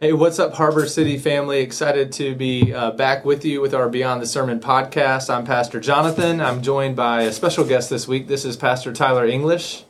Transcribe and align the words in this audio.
Hey, 0.00 0.12
what's 0.12 0.40
up, 0.40 0.54
Harbor 0.54 0.86
City 0.86 1.18
family? 1.18 1.60
Excited 1.60 2.10
to 2.14 2.34
be 2.34 2.74
uh, 2.74 2.90
back 2.90 3.24
with 3.24 3.44
you 3.44 3.60
with 3.60 3.72
our 3.74 3.88
Beyond 3.88 4.20
the 4.20 4.26
Sermon 4.26 4.58
podcast. 4.58 5.32
I'm 5.32 5.44
Pastor 5.46 5.78
Jonathan. 5.78 6.40
I'm 6.40 6.62
joined 6.62 6.96
by 6.96 7.22
a 7.22 7.32
special 7.32 7.64
guest 7.64 7.90
this 7.90 8.08
week. 8.08 8.26
This 8.26 8.44
is 8.44 8.56
Pastor 8.56 8.92
Tyler 8.92 9.24
English. 9.24 9.84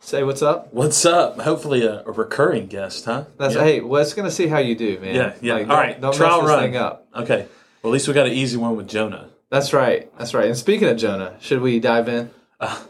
Say 0.00 0.22
what's 0.22 0.40
up. 0.40 0.72
What's 0.72 1.04
up? 1.04 1.38
Hopefully 1.40 1.84
a, 1.84 2.02
a 2.06 2.10
recurring 2.10 2.68
guest, 2.68 3.04
huh? 3.04 3.26
That's 3.36 3.54
yeah. 3.54 3.64
hey. 3.64 3.80
Well, 3.80 4.00
it's 4.00 4.14
gonna 4.14 4.30
see 4.30 4.46
how 4.46 4.58
you 4.58 4.74
do, 4.74 4.98
man. 4.98 5.14
Yeah, 5.14 5.34
yeah. 5.42 5.54
Like, 5.54 5.68
All 5.68 5.76
right, 5.76 6.00
don't 6.00 6.14
trial 6.14 6.38
mess 6.38 6.48
this 6.48 6.56
run. 6.56 6.62
thing 6.64 6.76
up. 6.76 7.08
Okay. 7.14 7.46
Well, 7.82 7.90
at 7.90 7.92
least 7.92 8.08
we 8.08 8.14
got 8.14 8.26
an 8.26 8.32
easy 8.32 8.56
one 8.56 8.76
with 8.76 8.88
Jonah. 8.88 9.28
That's 9.50 9.74
right. 9.74 10.10
That's 10.16 10.32
right. 10.32 10.46
And 10.46 10.56
speaking 10.56 10.88
of 10.88 10.96
Jonah, 10.96 11.36
should 11.40 11.60
we 11.60 11.80
dive 11.80 12.08
in? 12.08 12.30
Uh, 12.58 12.80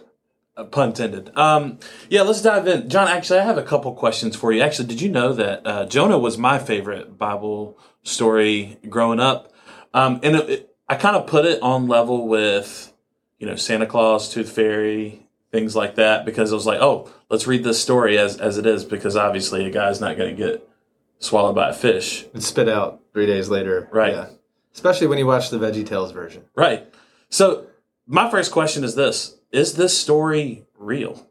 pun 0.62 0.89
intended. 0.89 1.36
Um, 1.36 1.79
yeah, 2.09 2.23
let's 2.23 2.43
dive 2.43 2.68
in. 2.68 2.89
John, 2.89 3.09
actually, 3.09 3.41
I 3.41 3.45
have 3.45 3.59
a 3.59 3.62
couple 3.62 3.93
questions 3.95 4.36
for 4.36 4.53
you. 4.53 4.62
Actually, 4.62 4.89
did 4.89 5.00
you 5.00 5.09
know 5.09 5.32
that 5.32 5.66
uh, 5.66 5.86
Jonah 5.86 6.18
was 6.18 6.39
my 6.39 6.59
favorite 6.59 7.18
Bible 7.18 7.79
story 8.04 8.79
growing 8.89 9.18
up? 9.18 9.53
Um, 9.93 10.21
and 10.22 10.36
it, 10.36 10.50
it, 10.50 10.76
I 10.89 10.95
kind 10.95 11.17
of 11.17 11.26
put 11.26 11.45
it 11.45 11.61
on 11.62 11.89
level 11.89 12.29
with, 12.29 12.93
you 13.39 13.46
know, 13.46 13.57
Santa 13.57 13.86
Claus, 13.86 14.32
Tooth 14.32 14.50
Fairy, 14.50 15.26
things 15.50 15.75
like 15.75 15.96
that, 15.96 16.25
because 16.25 16.53
I 16.53 16.54
was 16.54 16.67
like, 16.67 16.81
oh, 16.81 17.11
let's 17.31 17.46
read 17.46 17.64
this 17.64 17.82
story 17.82 18.18
as, 18.18 18.36
as 18.36 18.59
it 18.59 18.67
is, 18.67 18.84
because 18.84 19.17
obviously 19.17 19.64
a 19.64 19.71
guy's 19.71 20.00
not 20.00 20.17
going 20.17 20.36
to 20.36 20.43
get 20.43 20.68
swallowed 21.18 21.54
by 21.54 21.71
a 21.71 21.73
fish. 21.73 22.26
And 22.32 22.43
spit 22.43 22.68
out 22.68 23.00
three 23.12 23.26
days 23.26 23.48
later. 23.48 23.89
Right. 23.93 24.12
Yeah. 24.12 24.29
Especially 24.75 25.07
when 25.07 25.18
you 25.18 25.26
watch 25.26 25.50
the 25.50 25.59
Veggie 25.59 25.86
Tales 25.86 26.12
version. 26.12 26.45
Right. 26.54 26.93
So, 27.29 27.67
my 28.07 28.31
first 28.31 28.53
question 28.53 28.84
is 28.84 28.95
this 28.95 29.36
Is 29.54 29.75
this 29.75 29.96
story 29.96 30.64
real? 30.76 31.29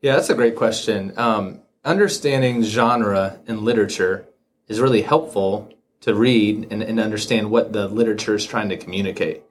Yeah, 0.00 0.16
that's 0.16 0.30
a 0.30 0.34
great 0.34 0.56
question. 0.56 1.12
Um, 1.18 1.60
understanding 1.84 2.62
genre 2.62 3.38
in 3.46 3.66
literature 3.66 4.26
is 4.66 4.80
really 4.80 5.02
helpful 5.02 5.70
to 6.00 6.14
read 6.14 6.68
and, 6.70 6.82
and 6.82 6.98
understand 6.98 7.50
what 7.50 7.74
the 7.74 7.86
literature 7.86 8.34
is 8.34 8.46
trying 8.46 8.70
to 8.70 8.78
communicate. 8.78 9.42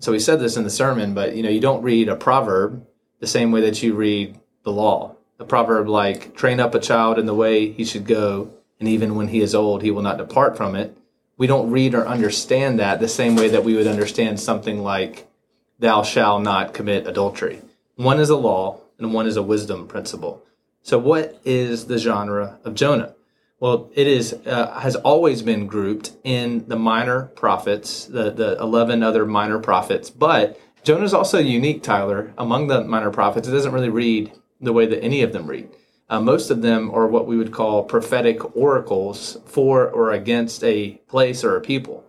So 0.00 0.10
we 0.10 0.18
said 0.18 0.40
this 0.40 0.56
in 0.56 0.64
the 0.64 0.68
sermon, 0.68 1.14
but 1.14 1.36
you 1.36 1.44
know, 1.44 1.48
you 1.48 1.60
don't 1.60 1.84
read 1.84 2.08
a 2.08 2.16
proverb 2.16 2.84
the 3.20 3.28
same 3.28 3.52
way 3.52 3.60
that 3.60 3.80
you 3.84 3.94
read 3.94 4.36
the 4.64 4.72
law. 4.72 5.14
A 5.38 5.44
proverb 5.44 5.86
like 5.86 6.34
train 6.34 6.58
up 6.58 6.74
a 6.74 6.80
child 6.80 7.20
in 7.20 7.26
the 7.26 7.34
way 7.34 7.70
he 7.70 7.84
should 7.84 8.04
go, 8.04 8.50
and 8.80 8.88
even 8.88 9.14
when 9.14 9.28
he 9.28 9.40
is 9.40 9.54
old, 9.54 9.82
he 9.82 9.92
will 9.92 10.02
not 10.02 10.18
depart 10.18 10.56
from 10.56 10.74
it. 10.74 10.98
We 11.36 11.46
don't 11.46 11.70
read 11.70 11.94
or 11.94 12.08
understand 12.08 12.80
that 12.80 12.98
the 12.98 13.06
same 13.06 13.36
way 13.36 13.46
that 13.46 13.62
we 13.62 13.76
would 13.76 13.86
understand 13.86 14.40
something 14.40 14.82
like 14.82 15.28
thou 15.78 16.02
shalt 16.02 16.42
not 16.42 16.74
commit 16.74 17.06
adultery. 17.06 17.62
One 18.00 18.18
is 18.18 18.30
a 18.30 18.36
law 18.36 18.80
and 18.98 19.12
one 19.12 19.26
is 19.26 19.36
a 19.36 19.42
wisdom 19.42 19.86
principle. 19.86 20.42
So, 20.82 20.98
what 20.98 21.38
is 21.44 21.84
the 21.84 21.98
genre 21.98 22.58
of 22.64 22.74
Jonah? 22.74 23.14
Well, 23.58 23.90
it 23.94 24.06
is 24.06 24.32
uh, 24.46 24.80
has 24.80 24.96
always 24.96 25.42
been 25.42 25.66
grouped 25.66 26.12
in 26.24 26.66
the 26.66 26.78
minor 26.78 27.24
prophets, 27.36 28.06
the 28.06 28.30
the 28.30 28.56
eleven 28.58 29.02
other 29.02 29.26
minor 29.26 29.58
prophets. 29.58 30.08
But 30.08 30.58
Jonah 30.82 31.04
is 31.04 31.12
also 31.12 31.38
unique, 31.40 31.82
Tyler, 31.82 32.32
among 32.38 32.68
the 32.68 32.82
minor 32.84 33.10
prophets. 33.10 33.46
It 33.46 33.52
doesn't 33.52 33.72
really 33.74 33.90
read 33.90 34.32
the 34.62 34.72
way 34.72 34.86
that 34.86 35.04
any 35.04 35.20
of 35.20 35.34
them 35.34 35.46
read. 35.46 35.68
Uh, 36.08 36.22
most 36.22 36.50
of 36.50 36.62
them 36.62 36.90
are 36.94 37.06
what 37.06 37.26
we 37.26 37.36
would 37.36 37.52
call 37.52 37.84
prophetic 37.84 38.56
oracles 38.56 39.36
for 39.44 39.86
or 39.90 40.10
against 40.10 40.64
a 40.64 40.92
place 41.06 41.44
or 41.44 41.54
a 41.54 41.60
people. 41.60 42.06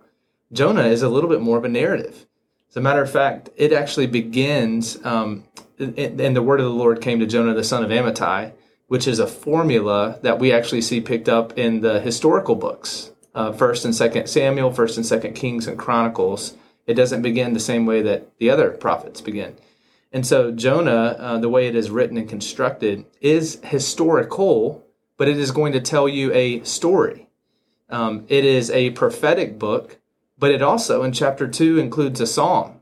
Jonah 0.54 0.86
is 0.86 1.02
a 1.02 1.10
little 1.10 1.28
bit 1.28 1.42
more 1.42 1.58
of 1.58 1.66
a 1.66 1.68
narrative. 1.68 2.24
As 2.72 2.78
a 2.78 2.80
matter 2.80 3.02
of 3.02 3.10
fact, 3.10 3.50
it 3.54 3.70
actually 3.70 4.06
begins, 4.06 4.96
um, 5.04 5.44
and 5.82 6.36
the 6.36 6.42
word 6.42 6.60
of 6.60 6.66
the 6.66 6.72
Lord 6.72 7.00
came 7.00 7.20
to 7.20 7.26
Jonah 7.26 7.54
the 7.54 7.64
son 7.64 7.84
of 7.84 7.90
Amittai, 7.90 8.52
which 8.86 9.06
is 9.06 9.18
a 9.18 9.26
formula 9.26 10.18
that 10.22 10.38
we 10.38 10.52
actually 10.52 10.82
see 10.82 11.00
picked 11.00 11.28
up 11.28 11.58
in 11.58 11.80
the 11.80 12.00
historical 12.00 12.54
books, 12.54 13.12
uh, 13.34 13.52
First 13.52 13.84
and 13.84 13.94
Second 13.94 14.28
Samuel, 14.28 14.72
First 14.72 14.96
and 14.96 15.06
Second 15.06 15.34
Kings, 15.34 15.66
and 15.66 15.78
Chronicles. 15.78 16.56
It 16.86 16.94
doesn't 16.94 17.22
begin 17.22 17.52
the 17.52 17.60
same 17.60 17.86
way 17.86 18.02
that 18.02 18.36
the 18.38 18.50
other 18.50 18.70
prophets 18.70 19.20
begin. 19.20 19.56
And 20.12 20.26
so 20.26 20.50
Jonah, 20.50 21.16
uh, 21.18 21.38
the 21.38 21.48
way 21.48 21.66
it 21.66 21.74
is 21.74 21.90
written 21.90 22.18
and 22.18 22.28
constructed, 22.28 23.06
is 23.20 23.60
historical, 23.64 24.84
but 25.16 25.28
it 25.28 25.38
is 25.38 25.52
going 25.52 25.72
to 25.72 25.80
tell 25.80 26.08
you 26.08 26.32
a 26.34 26.62
story. 26.64 27.28
Um, 27.88 28.26
it 28.28 28.44
is 28.44 28.70
a 28.70 28.90
prophetic 28.90 29.58
book, 29.58 29.98
but 30.38 30.50
it 30.50 30.60
also 30.60 31.02
in 31.02 31.12
chapter 31.12 31.48
two 31.48 31.78
includes 31.78 32.20
a 32.20 32.26
psalm, 32.26 32.80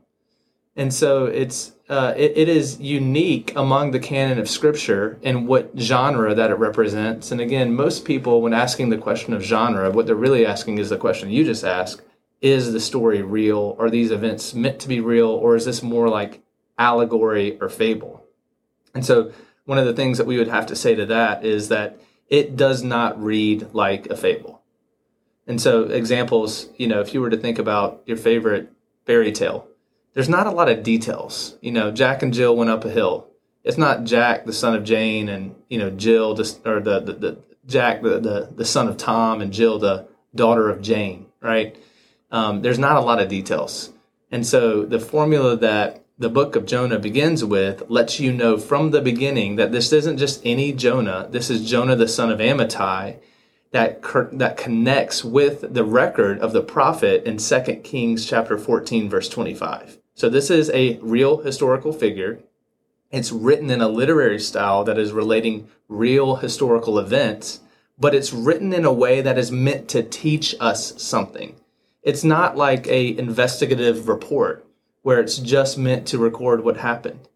and 0.75 0.93
so 0.93 1.25
it's 1.25 1.73
uh, 1.91 2.13
it, 2.15 2.31
it 2.37 2.47
is 2.47 2.79
unique 2.79 3.51
among 3.57 3.91
the 3.91 3.99
canon 3.99 4.39
of 4.39 4.49
scripture 4.49 5.19
and 5.23 5.45
what 5.45 5.69
genre 5.77 6.33
that 6.33 6.49
it 6.49 6.55
represents. 6.55 7.33
And 7.33 7.41
again, 7.41 7.75
most 7.75 8.05
people, 8.05 8.41
when 8.41 8.53
asking 8.53 8.89
the 8.89 8.97
question 8.97 9.33
of 9.33 9.43
genre, 9.43 9.91
what 9.91 10.05
they're 10.05 10.15
really 10.15 10.45
asking 10.45 10.77
is 10.77 10.89
the 10.89 10.95
question 10.95 11.29
you 11.29 11.43
just 11.43 11.65
asked: 11.65 12.01
Is 12.39 12.71
the 12.71 12.79
story 12.79 13.21
real? 13.21 13.75
Are 13.77 13.89
these 13.89 14.09
events 14.09 14.53
meant 14.53 14.79
to 14.79 14.87
be 14.87 15.01
real, 15.01 15.27
or 15.27 15.57
is 15.57 15.65
this 15.65 15.83
more 15.83 16.07
like 16.07 16.41
allegory 16.79 17.59
or 17.59 17.67
fable? 17.67 18.25
And 18.95 19.05
so, 19.05 19.33
one 19.65 19.77
of 19.77 19.85
the 19.85 19.93
things 19.93 20.17
that 20.17 20.27
we 20.27 20.37
would 20.37 20.47
have 20.47 20.67
to 20.67 20.77
say 20.77 20.95
to 20.95 21.05
that 21.07 21.43
is 21.43 21.67
that 21.67 21.99
it 22.29 22.55
does 22.55 22.83
not 22.83 23.21
read 23.21 23.67
like 23.73 24.07
a 24.07 24.15
fable. 24.15 24.61
And 25.45 25.59
so, 25.59 25.83
examples, 25.83 26.69
you 26.77 26.87
know, 26.87 27.01
if 27.01 27.13
you 27.13 27.19
were 27.19 27.29
to 27.29 27.37
think 27.37 27.59
about 27.59 28.01
your 28.05 28.15
favorite 28.15 28.71
fairy 29.05 29.33
tale, 29.33 29.67
there's 30.13 30.29
not 30.29 30.47
a 30.47 30.51
lot 30.51 30.69
of 30.69 30.83
details. 30.83 31.57
You 31.61 31.71
know, 31.71 31.91
Jack 31.91 32.21
and 32.21 32.33
Jill 32.33 32.55
went 32.55 32.69
up 32.69 32.85
a 32.85 32.89
hill. 32.89 33.27
It's 33.63 33.77
not 33.77 34.03
Jack, 34.03 34.45
the 34.45 34.53
son 34.53 34.75
of 34.75 34.83
Jane, 34.83 35.29
and 35.29 35.55
you 35.69 35.77
know 35.77 35.89
Jill, 35.91 36.33
just 36.33 36.65
or 36.65 36.79
the 36.79 36.99
the, 36.99 37.13
the 37.13 37.37
Jack, 37.67 38.01
the, 38.01 38.19
the 38.19 38.49
the 38.55 38.65
son 38.65 38.87
of 38.87 38.97
Tom, 38.97 39.41
and 39.41 39.53
Jill, 39.53 39.79
the 39.79 40.07
daughter 40.33 40.69
of 40.69 40.81
Jane. 40.81 41.27
Right? 41.41 41.75
Um, 42.31 42.61
there's 42.61 42.79
not 42.79 42.97
a 42.97 43.01
lot 43.01 43.21
of 43.21 43.29
details, 43.29 43.91
and 44.31 44.45
so 44.45 44.83
the 44.85 44.99
formula 44.99 45.55
that 45.57 46.03
the 46.17 46.29
book 46.29 46.55
of 46.55 46.65
Jonah 46.65 46.99
begins 46.99 47.43
with 47.43 47.83
lets 47.87 48.19
you 48.19 48.31
know 48.31 48.57
from 48.57 48.91
the 48.91 49.01
beginning 49.01 49.55
that 49.55 49.71
this 49.71 49.91
isn't 49.91 50.17
just 50.17 50.41
any 50.43 50.71
Jonah. 50.71 51.27
This 51.29 51.49
is 51.49 51.69
Jonah, 51.69 51.95
the 51.95 52.07
son 52.07 52.31
of 52.31 52.39
Amittai, 52.39 53.19
that 53.71 54.01
that 54.33 54.57
connects 54.57 55.23
with 55.23 55.73
the 55.73 55.83
record 55.83 56.39
of 56.39 56.53
the 56.53 56.61
prophet 56.61 57.23
in 57.25 57.37
2 57.37 57.61
Kings 57.83 58.25
chapter 58.25 58.57
14 58.57 59.09
verse 59.09 59.29
25. 59.29 60.00
So 60.21 60.29
this 60.29 60.51
is 60.51 60.69
a 60.69 60.99
real 60.99 61.37
historical 61.39 61.91
figure. 61.91 62.43
It's 63.09 63.31
written 63.31 63.71
in 63.71 63.81
a 63.81 63.87
literary 63.87 64.37
style 64.37 64.83
that 64.83 64.99
is 64.99 65.11
relating 65.11 65.67
real 65.87 66.35
historical 66.35 66.99
events, 66.99 67.61
but 67.97 68.13
it's 68.13 68.31
written 68.31 68.71
in 68.71 68.85
a 68.85 68.93
way 68.93 69.21
that 69.21 69.39
is 69.39 69.51
meant 69.51 69.87
to 69.89 70.03
teach 70.03 70.53
us 70.59 70.93
something. 71.01 71.55
It's 72.03 72.23
not 72.23 72.55
like 72.55 72.85
a 72.85 73.17
investigative 73.17 74.07
report 74.07 74.63
where 75.01 75.19
it's 75.19 75.39
just 75.39 75.79
meant 75.79 76.05
to 76.09 76.19
record 76.19 76.63
what 76.63 76.77
happened. 76.77 77.27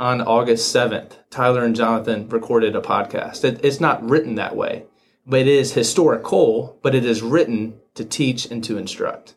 On 0.00 0.20
August 0.20 0.74
7th, 0.74 1.18
Tyler 1.30 1.64
and 1.64 1.76
Jonathan 1.76 2.28
recorded 2.28 2.74
a 2.74 2.80
podcast. 2.80 3.44
It, 3.44 3.64
it's 3.64 3.78
not 3.78 4.02
written 4.04 4.34
that 4.34 4.56
way 4.56 4.86
but 5.24 5.42
it 5.42 5.46
is 5.46 5.74
historical, 5.74 6.76
but 6.82 6.96
it 6.96 7.04
is 7.04 7.22
written 7.22 7.78
to 7.94 8.04
teach 8.04 8.50
and 8.50 8.64
to 8.64 8.76
instruct. 8.76 9.36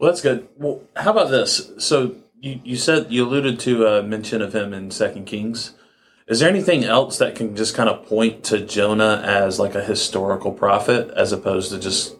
Well, 0.00 0.10
that's 0.10 0.22
good. 0.22 0.48
Well, 0.56 0.82
how 0.96 1.10
about 1.10 1.28
this? 1.28 1.72
So 1.76 2.16
you, 2.40 2.58
you 2.64 2.76
said 2.76 3.12
you 3.12 3.22
alluded 3.22 3.60
to 3.60 3.86
a 3.86 4.02
mention 4.02 4.40
of 4.40 4.54
him 4.54 4.72
in 4.72 4.90
Second 4.90 5.26
Kings. 5.26 5.74
Is 6.26 6.40
there 6.40 6.48
anything 6.48 6.84
else 6.84 7.18
that 7.18 7.34
can 7.34 7.54
just 7.54 7.74
kind 7.74 7.88
of 7.88 8.06
point 8.06 8.42
to 8.44 8.64
Jonah 8.64 9.22
as 9.22 9.58
like 9.58 9.74
a 9.74 9.84
historical 9.84 10.52
prophet, 10.52 11.10
as 11.14 11.32
opposed 11.32 11.70
to 11.72 11.78
just 11.78 12.16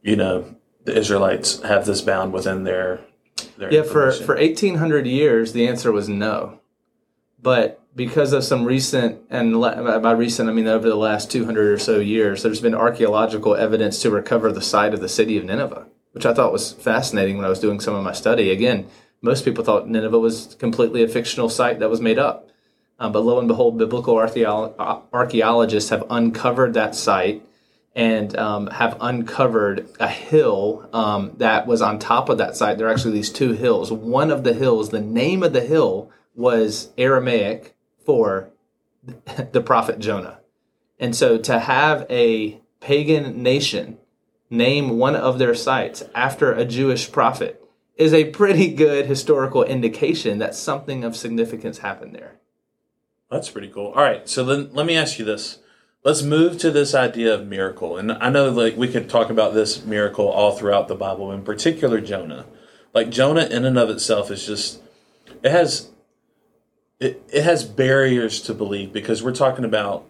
you 0.00 0.14
know 0.14 0.54
the 0.84 0.96
Israelites 0.96 1.60
have 1.62 1.86
this 1.86 2.02
bound 2.02 2.32
within 2.32 2.62
their 2.62 3.00
their 3.56 3.74
yeah 3.74 3.82
for 3.82 4.12
for 4.12 4.36
eighteen 4.36 4.76
hundred 4.76 5.04
years 5.04 5.52
the 5.52 5.66
answer 5.66 5.90
was 5.90 6.08
no, 6.08 6.60
but 7.42 7.82
because 7.96 8.32
of 8.32 8.44
some 8.44 8.64
recent 8.64 9.22
and 9.28 9.60
by 9.60 10.12
recent 10.12 10.48
I 10.48 10.52
mean 10.52 10.68
over 10.68 10.88
the 10.88 10.94
last 10.94 11.32
200 11.32 11.72
or 11.72 11.78
so 11.78 11.98
years 11.98 12.44
there's 12.44 12.60
been 12.60 12.76
archaeological 12.76 13.56
evidence 13.56 14.00
to 14.02 14.10
recover 14.10 14.52
the 14.52 14.62
site 14.62 14.94
of 14.94 15.00
the 15.00 15.08
city 15.08 15.36
of 15.36 15.44
Nineveh 15.44 15.87
which 16.18 16.26
I 16.26 16.34
thought 16.34 16.52
was 16.52 16.72
fascinating 16.72 17.36
when 17.36 17.46
I 17.46 17.48
was 17.48 17.60
doing 17.60 17.80
some 17.80 17.94
of 17.94 18.04
my 18.04 18.12
study. 18.12 18.50
Again 18.50 18.88
most 19.20 19.44
people 19.44 19.64
thought 19.64 19.88
Nineveh 19.88 20.18
was 20.18 20.56
completely 20.58 21.02
a 21.02 21.08
fictional 21.08 21.48
site 21.48 21.80
that 21.80 21.90
was 21.90 22.00
made 22.00 22.18
up. 22.18 22.48
Um, 23.00 23.12
but 23.12 23.20
lo 23.20 23.38
and 23.38 23.48
behold 23.48 23.78
biblical 23.78 24.16
archaeologists 24.16 25.90
have 25.90 26.04
uncovered 26.10 26.74
that 26.74 26.94
site 26.94 27.44
and 27.94 28.36
um, 28.36 28.66
have 28.68 28.96
uncovered 29.00 29.88
a 29.98 30.08
hill 30.08 30.88
um, 30.92 31.32
that 31.36 31.66
was 31.66 31.80
on 31.80 31.98
top 31.98 32.28
of 32.28 32.38
that 32.38 32.56
site. 32.56 32.78
There 32.78 32.88
are 32.88 32.92
actually 32.92 33.14
these 33.14 33.30
two 33.30 33.52
hills. 33.52 33.92
One 33.92 34.30
of 34.30 34.44
the 34.44 34.52
hills 34.52 34.90
the 34.90 35.00
name 35.00 35.42
of 35.42 35.52
the 35.52 35.60
hill 35.60 36.10
was 36.34 36.90
Aramaic 36.98 37.76
for 38.04 38.50
the 39.52 39.60
prophet 39.60 39.98
Jonah. 39.98 40.40
And 40.98 41.14
so 41.14 41.38
to 41.38 41.60
have 41.60 42.04
a 42.10 42.60
pagan 42.80 43.42
nation 43.42 43.98
name 44.50 44.98
one 44.98 45.16
of 45.16 45.38
their 45.38 45.54
sites 45.54 46.04
after 46.14 46.52
a 46.52 46.64
Jewish 46.64 47.10
prophet 47.10 47.62
is 47.96 48.14
a 48.14 48.30
pretty 48.30 48.72
good 48.72 49.06
historical 49.06 49.64
indication 49.64 50.38
that 50.38 50.54
something 50.54 51.04
of 51.04 51.16
significance 51.16 51.78
happened 51.78 52.14
there. 52.14 52.36
That's 53.30 53.50
pretty 53.50 53.68
cool. 53.68 53.88
All 53.88 54.02
right, 54.02 54.28
so 54.28 54.44
then 54.44 54.70
let 54.72 54.86
me 54.86 54.96
ask 54.96 55.18
you 55.18 55.24
this. 55.24 55.58
let's 56.04 56.22
move 56.22 56.58
to 56.58 56.70
this 56.70 56.94
idea 56.94 57.34
of 57.34 57.46
miracle. 57.46 57.96
And 57.96 58.12
I 58.12 58.30
know 58.30 58.48
like 58.50 58.76
we 58.76 58.88
could 58.88 59.10
talk 59.10 59.30
about 59.30 59.52
this 59.52 59.84
miracle 59.84 60.28
all 60.28 60.52
throughout 60.52 60.88
the 60.88 60.94
Bible, 60.94 61.32
in 61.32 61.42
particular 61.42 62.00
Jonah. 62.00 62.46
Like 62.94 63.10
Jonah 63.10 63.44
in 63.44 63.64
and 63.64 63.78
of 63.78 63.90
itself 63.90 64.30
is 64.30 64.46
just 64.46 64.80
it 65.42 65.50
has 65.50 65.90
it, 66.98 67.22
it 67.28 67.42
has 67.44 67.64
barriers 67.64 68.40
to 68.42 68.54
believe 68.54 68.92
because 68.92 69.22
we're 69.22 69.34
talking 69.34 69.64
about 69.64 70.06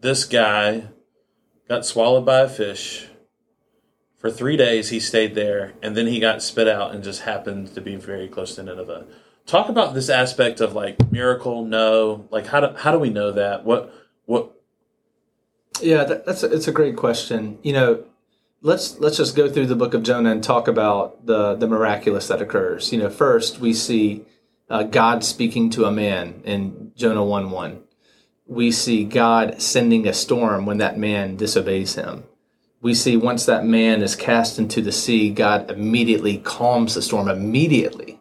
this 0.00 0.24
guy 0.24 0.88
got 1.68 1.86
swallowed 1.86 2.26
by 2.26 2.40
a 2.40 2.48
fish. 2.48 3.08
For 4.18 4.30
three 4.30 4.56
days 4.56 4.88
he 4.88 5.00
stayed 5.00 5.34
there 5.34 5.74
and 5.82 5.96
then 5.96 6.06
he 6.06 6.20
got 6.20 6.42
spit 6.42 6.68
out 6.68 6.94
and 6.94 7.04
just 7.04 7.22
happened 7.22 7.74
to 7.74 7.80
be 7.80 7.96
very 7.96 8.28
close 8.28 8.54
to 8.54 8.62
Nineveh. 8.62 9.06
Talk 9.44 9.68
about 9.68 9.94
this 9.94 10.08
aspect 10.08 10.60
of 10.60 10.74
like 10.74 11.12
miracle, 11.12 11.64
no, 11.64 12.26
like 12.30 12.46
how 12.46 12.60
do 12.60 12.76
how 12.76 12.90
do 12.92 12.98
we 12.98 13.10
know 13.10 13.30
that? 13.32 13.64
What 13.64 13.92
what 14.24 14.52
yeah, 15.80 16.04
that, 16.04 16.26
that's 16.26 16.42
a, 16.42 16.52
it's 16.52 16.68
a 16.68 16.72
great 16.72 16.96
question. 16.96 17.58
You 17.62 17.72
know, 17.72 18.04
let's 18.62 18.98
let's 18.98 19.16
just 19.16 19.36
go 19.36 19.50
through 19.50 19.66
the 19.66 19.76
book 19.76 19.94
of 19.94 20.02
Jonah 20.02 20.30
and 20.30 20.42
talk 20.42 20.68
about 20.68 21.26
the 21.26 21.54
the 21.54 21.68
miraculous 21.68 22.28
that 22.28 22.42
occurs. 22.42 22.92
You 22.92 22.98
know, 22.98 23.10
first 23.10 23.60
we 23.60 23.72
see 23.72 24.24
uh, 24.68 24.82
God 24.82 25.24
speaking 25.24 25.70
to 25.70 25.84
a 25.84 25.92
man 25.92 26.42
in 26.44 26.92
Jonah 26.96 27.24
one 27.24 27.50
one. 27.50 27.82
We 28.46 28.70
see 28.72 29.04
God 29.04 29.60
sending 29.60 30.06
a 30.06 30.12
storm 30.12 30.66
when 30.66 30.78
that 30.78 30.98
man 30.98 31.36
disobeys 31.36 31.94
Him. 31.94 32.24
We 32.86 32.94
see 32.94 33.16
once 33.16 33.44
that 33.46 33.64
man 33.64 34.02
is 34.02 34.16
cast 34.16 34.58
into 34.58 34.80
the 34.80 34.92
sea, 34.92 35.30
God 35.30 35.70
immediately 35.70 36.38
calms 36.38 36.94
the 36.94 37.02
storm. 37.02 37.28
Immediately, 37.28 38.20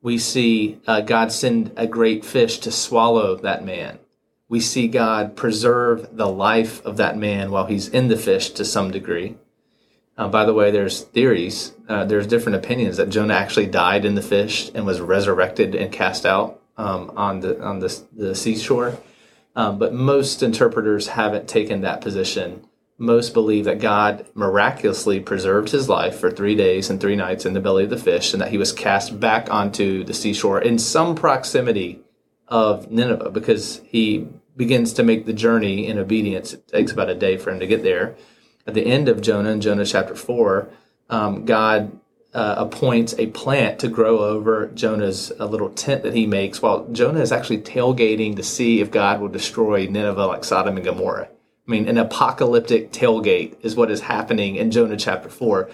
we 0.00 0.18
see 0.18 0.80
uh, 0.86 1.02
God 1.02 1.30
send 1.30 1.72
a 1.76 1.86
great 1.86 2.24
fish 2.24 2.58
to 2.58 2.72
swallow 2.72 3.36
that 3.36 3.64
man 3.64 3.98
we 4.52 4.60
see 4.60 4.86
God 4.86 5.34
preserve 5.34 6.14
the 6.14 6.28
life 6.28 6.84
of 6.84 6.98
that 6.98 7.16
man 7.16 7.50
while 7.50 7.64
he's 7.64 7.88
in 7.88 8.08
the 8.08 8.18
fish 8.18 8.50
to 8.50 8.66
some 8.66 8.90
degree. 8.90 9.36
Uh, 10.18 10.28
by 10.28 10.44
the 10.44 10.52
way, 10.52 10.70
there's 10.70 11.00
theories, 11.00 11.72
uh, 11.88 12.04
there's 12.04 12.26
different 12.26 12.56
opinions 12.56 12.98
that 12.98 13.08
Jonah 13.08 13.32
actually 13.32 13.64
died 13.64 14.04
in 14.04 14.14
the 14.14 14.20
fish 14.20 14.70
and 14.74 14.84
was 14.84 15.00
resurrected 15.00 15.74
and 15.74 15.90
cast 15.90 16.26
out 16.26 16.60
um, 16.76 17.12
on 17.16 17.40
the 17.40 17.62
on 17.62 17.78
the, 17.78 17.98
the 18.12 18.34
seashore. 18.34 18.98
Um, 19.56 19.78
but 19.78 19.94
most 19.94 20.42
interpreters 20.42 21.08
haven't 21.08 21.48
taken 21.48 21.80
that 21.80 22.02
position. 22.02 22.66
Most 22.98 23.34
believe 23.34 23.64
that 23.64 23.80
God 23.80 24.26
miraculously 24.34 25.18
preserved 25.18 25.70
his 25.70 25.88
life 25.88 26.18
for 26.18 26.30
three 26.30 26.54
days 26.54 26.88
and 26.88 27.00
three 27.00 27.16
nights 27.16 27.44
in 27.44 27.52
the 27.52 27.60
belly 27.60 27.84
of 27.84 27.90
the 27.90 27.96
fish, 27.96 28.32
and 28.32 28.40
that 28.40 28.50
he 28.50 28.58
was 28.58 28.72
cast 28.72 29.18
back 29.18 29.50
onto 29.50 30.04
the 30.04 30.14
seashore 30.14 30.60
in 30.60 30.78
some 30.78 31.14
proximity 31.14 32.00
of 32.48 32.90
Nineveh 32.90 33.30
because 33.30 33.80
he 33.86 34.28
begins 34.56 34.92
to 34.92 35.02
make 35.02 35.26
the 35.26 35.32
journey 35.32 35.86
in 35.86 35.98
obedience. 35.98 36.52
It 36.52 36.68
takes 36.68 36.92
about 36.92 37.08
a 37.08 37.14
day 37.14 37.36
for 37.38 37.50
him 37.50 37.60
to 37.60 37.66
get 37.66 37.82
there. 37.82 38.14
At 38.66 38.74
the 38.74 38.86
end 38.86 39.08
of 39.08 39.22
Jonah, 39.22 39.50
in 39.50 39.60
Jonah 39.60 39.86
chapter 39.86 40.14
4, 40.14 40.68
um, 41.10 41.44
God 41.44 41.98
uh, 42.34 42.54
appoints 42.58 43.14
a 43.18 43.26
plant 43.28 43.78
to 43.80 43.88
grow 43.88 44.18
over 44.18 44.68
Jonah's 44.68 45.32
uh, 45.38 45.46
little 45.46 45.70
tent 45.70 46.02
that 46.02 46.14
he 46.14 46.26
makes 46.26 46.62
while 46.62 46.86
Jonah 46.88 47.20
is 47.20 47.32
actually 47.32 47.58
tailgating 47.58 48.36
to 48.36 48.42
see 48.42 48.80
if 48.80 48.90
God 48.90 49.20
will 49.20 49.28
destroy 49.28 49.86
Nineveh 49.86 50.26
like 50.26 50.44
Sodom 50.44 50.76
and 50.76 50.84
Gomorrah. 50.84 51.28
I 51.66 51.70
mean, 51.70 51.88
an 51.88 51.98
apocalyptic 51.98 52.92
tailgate 52.92 53.56
is 53.62 53.76
what 53.76 53.90
is 53.90 54.00
happening 54.00 54.56
in 54.56 54.70
Jonah 54.70 54.96
chapter 54.96 55.28
4. 55.28 55.70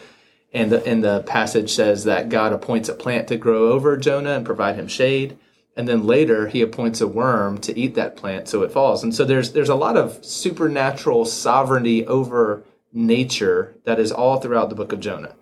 And 0.52 0.72
the, 0.72 0.86
and 0.86 1.02
the 1.02 1.22
passage 1.22 1.70
says 1.70 2.04
that 2.04 2.28
God 2.28 2.52
appoints 2.52 2.88
a 2.88 2.94
plant 2.94 3.28
to 3.28 3.36
grow 3.36 3.72
over 3.72 3.96
Jonah 3.96 4.32
and 4.32 4.46
provide 4.46 4.76
him 4.76 4.88
shade. 4.88 5.38
And 5.76 5.86
then 5.86 6.06
later 6.06 6.48
he 6.48 6.60
appoints 6.60 7.00
a 7.00 7.06
worm 7.06 7.58
to 7.58 7.78
eat 7.78 7.94
that 7.94 8.16
plant 8.16 8.48
so 8.48 8.62
it 8.62 8.72
falls. 8.72 9.04
And 9.04 9.14
so 9.14 9.24
there's 9.24 9.52
there's 9.52 9.68
a 9.68 9.76
lot 9.76 9.96
of 9.96 10.24
supernatural 10.24 11.24
sovereignty 11.24 12.04
over 12.04 12.64
nature 12.92 13.76
that 13.84 14.00
is 14.00 14.10
all 14.10 14.40
throughout 14.40 14.70
the 14.70 14.74
book 14.74 14.92
of 14.92 14.98
jonah. 14.98 15.36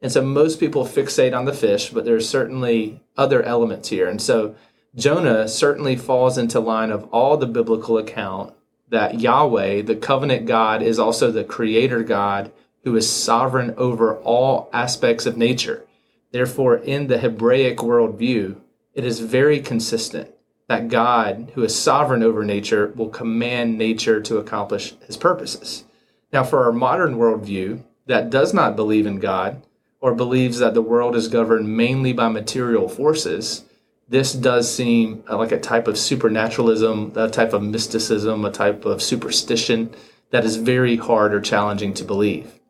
And 0.00 0.12
so 0.12 0.22
most 0.22 0.60
people 0.60 0.84
fixate 0.84 1.36
on 1.36 1.46
the 1.46 1.52
fish 1.52 1.90
but 1.90 2.04
there's 2.04 2.28
certainly 2.28 3.02
other 3.16 3.42
elements 3.42 3.88
here. 3.88 4.08
And 4.08 4.22
so 4.22 4.54
jonah 4.94 5.48
certainly 5.48 5.96
falls 5.96 6.38
into 6.38 6.60
line 6.60 6.92
of 6.92 7.04
all 7.10 7.36
the 7.36 7.46
biblical 7.46 7.98
account 7.98 8.54
that 8.92 9.20
yahweh 9.20 9.82
the 9.82 9.96
covenant 9.96 10.46
god 10.46 10.80
is 10.80 10.98
also 10.98 11.30
the 11.30 11.44
creator 11.44 12.04
god 12.04 12.52
who 12.84 12.94
is 12.94 13.10
sovereign 13.10 13.74
over 13.76 14.16
all 14.18 14.70
aspects 14.72 15.26
of 15.26 15.36
nature 15.36 15.84
therefore 16.30 16.76
in 16.76 17.08
the 17.08 17.18
hebraic 17.18 17.78
worldview 17.78 18.56
it 18.94 19.04
is 19.04 19.20
very 19.20 19.60
consistent 19.60 20.30
that 20.68 20.88
God, 20.88 21.52
who 21.54 21.64
is 21.64 21.74
sovereign 21.74 22.22
over 22.22 22.44
nature, 22.44 22.92
will 22.96 23.10
command 23.10 23.76
nature 23.76 24.22
to 24.22 24.38
accomplish 24.38 24.94
his 25.06 25.18
purposes. 25.18 25.84
Now, 26.32 26.44
for 26.44 26.64
our 26.64 26.72
modern 26.72 27.16
worldview 27.16 27.82
that 28.06 28.30
does 28.30 28.54
not 28.54 28.74
believe 28.74 29.06
in 29.06 29.18
God 29.18 29.62
or 30.00 30.14
believes 30.14 30.58
that 30.58 30.74
the 30.74 30.82
world 30.82 31.14
is 31.14 31.28
governed 31.28 31.76
mainly 31.76 32.12
by 32.12 32.28
material 32.28 32.88
forces, 32.88 33.64
this 34.12 34.34
does 34.34 34.72
seem 34.72 35.24
like 35.26 35.52
a 35.52 35.58
type 35.58 35.88
of 35.88 35.96
supernaturalism, 35.96 37.12
a 37.16 37.30
type 37.30 37.54
of 37.54 37.62
mysticism, 37.62 38.44
a 38.44 38.50
type 38.50 38.84
of 38.84 39.02
superstition 39.02 39.94
that 40.30 40.44
is 40.44 40.56
very 40.56 40.96
hard 40.96 41.32
or 41.32 41.40
challenging 41.40 41.94
to 41.94 42.04
believe. 42.04 42.60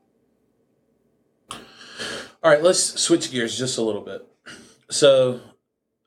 All 1.51 2.51
right, 2.51 2.63
let's 2.63 3.01
switch 3.01 3.33
gears 3.33 3.59
just 3.59 3.77
a 3.77 3.83
little 3.83 4.03
bit. 4.03 4.25
So, 4.89 5.41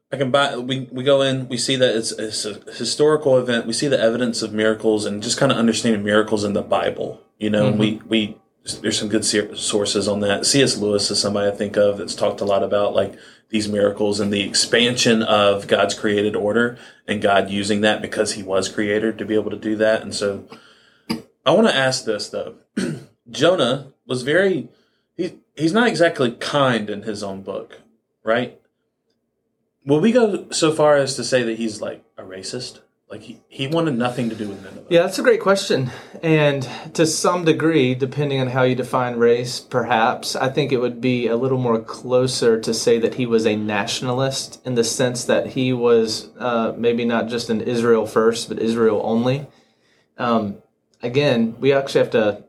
I 0.09 0.15
can 0.15 0.31
buy. 0.31 0.55
We 0.55 0.87
we 0.89 1.03
go 1.03 1.21
in. 1.21 1.49
We 1.49 1.57
see 1.57 1.75
that 1.75 1.95
it's, 1.95 2.13
it's 2.13 2.45
a 2.45 2.53
historical 2.71 3.37
event. 3.37 3.67
We 3.67 3.73
see 3.73 3.89
the 3.89 3.99
evidence 3.99 4.41
of 4.41 4.53
miracles 4.53 5.05
and 5.05 5.21
just 5.21 5.37
kind 5.37 5.51
of 5.51 5.57
understanding 5.57 6.01
miracles 6.01 6.45
in 6.45 6.53
the 6.53 6.61
Bible. 6.61 7.21
You 7.39 7.49
know, 7.49 7.71
mm-hmm. 7.71 7.79
we 7.79 8.01
we 8.07 8.37
there's 8.81 8.97
some 8.97 9.09
good 9.09 9.23
sources 9.23 10.07
on 10.07 10.21
that. 10.21 10.45
C.S. 10.45 10.77
Lewis 10.77 11.11
is 11.11 11.19
somebody 11.19 11.49
I 11.49 11.55
think 11.55 11.77
of 11.77 11.97
that's 11.97 12.15
talked 12.15 12.41
a 12.41 12.45
lot 12.45 12.63
about 12.63 12.95
like 12.95 13.15
these 13.49 13.69
miracles 13.69 14.19
and 14.19 14.33
the 14.33 14.41
expansion 14.41 15.21
of 15.21 15.67
God's 15.67 15.93
created 15.93 16.35
order 16.35 16.77
and 17.07 17.21
God 17.21 17.49
using 17.49 17.81
that 17.81 18.01
because 18.01 18.33
He 18.33 18.43
was 18.43 18.67
creator 18.67 19.13
to 19.13 19.25
be 19.25 19.35
able 19.35 19.51
to 19.51 19.57
do 19.57 19.75
that. 19.75 20.01
And 20.01 20.15
so, 20.15 20.47
I 21.45 21.51
want 21.51 21.67
to 21.67 21.75
ask 21.75 22.05
this 22.05 22.29
though. 22.29 22.55
Jonah 23.29 23.93
was 24.07 24.23
very 24.23 24.69
he 25.15 25.39
he's 25.55 25.73
not 25.73 25.87
exactly 25.87 26.31
kind 26.31 26.89
in 26.89 27.03
his 27.03 27.23
own 27.23 27.41
book, 27.41 27.81
right? 28.23 28.59
Will 29.85 29.99
we 29.99 30.11
go 30.11 30.49
so 30.49 30.71
far 30.71 30.97
as 30.97 31.15
to 31.15 31.23
say 31.23 31.43
that 31.43 31.57
he's 31.57 31.81
like 31.81 32.03
a 32.17 32.23
racist? 32.23 32.79
Like 33.07 33.21
he, 33.21 33.39
he 33.47 33.67
wanted 33.67 33.95
nothing 33.95 34.29
to 34.29 34.35
do 34.35 34.49
with 34.49 34.63
Nineveh. 34.63 34.87
Yeah, 34.89 35.03
that's 35.03 35.19
a 35.19 35.23
great 35.23 35.39
question. 35.39 35.91
And 36.23 36.67
to 36.95 37.05
some 37.05 37.45
degree, 37.45 37.93
depending 37.93 38.41
on 38.41 38.47
how 38.47 38.63
you 38.63 38.73
define 38.73 39.17
race, 39.17 39.59
perhaps, 39.59 40.35
I 40.35 40.49
think 40.49 40.71
it 40.71 40.79
would 40.79 41.01
be 41.01 41.27
a 41.27 41.35
little 41.35 41.59
more 41.59 41.79
closer 41.79 42.59
to 42.59 42.73
say 42.73 42.97
that 42.99 43.13
he 43.13 43.27
was 43.27 43.45
a 43.45 43.55
nationalist 43.55 44.59
in 44.65 44.73
the 44.73 44.83
sense 44.83 45.23
that 45.25 45.47
he 45.47 45.71
was 45.71 46.29
uh, 46.39 46.73
maybe 46.75 47.05
not 47.05 47.27
just 47.27 47.51
an 47.51 47.61
Israel 47.61 48.07
first, 48.07 48.49
but 48.49 48.57
Israel 48.57 49.01
only. 49.03 49.47
Um, 50.17 50.57
again, 51.03 51.55
we 51.59 51.73
actually 51.73 52.01
have 52.01 52.11
to 52.11 52.43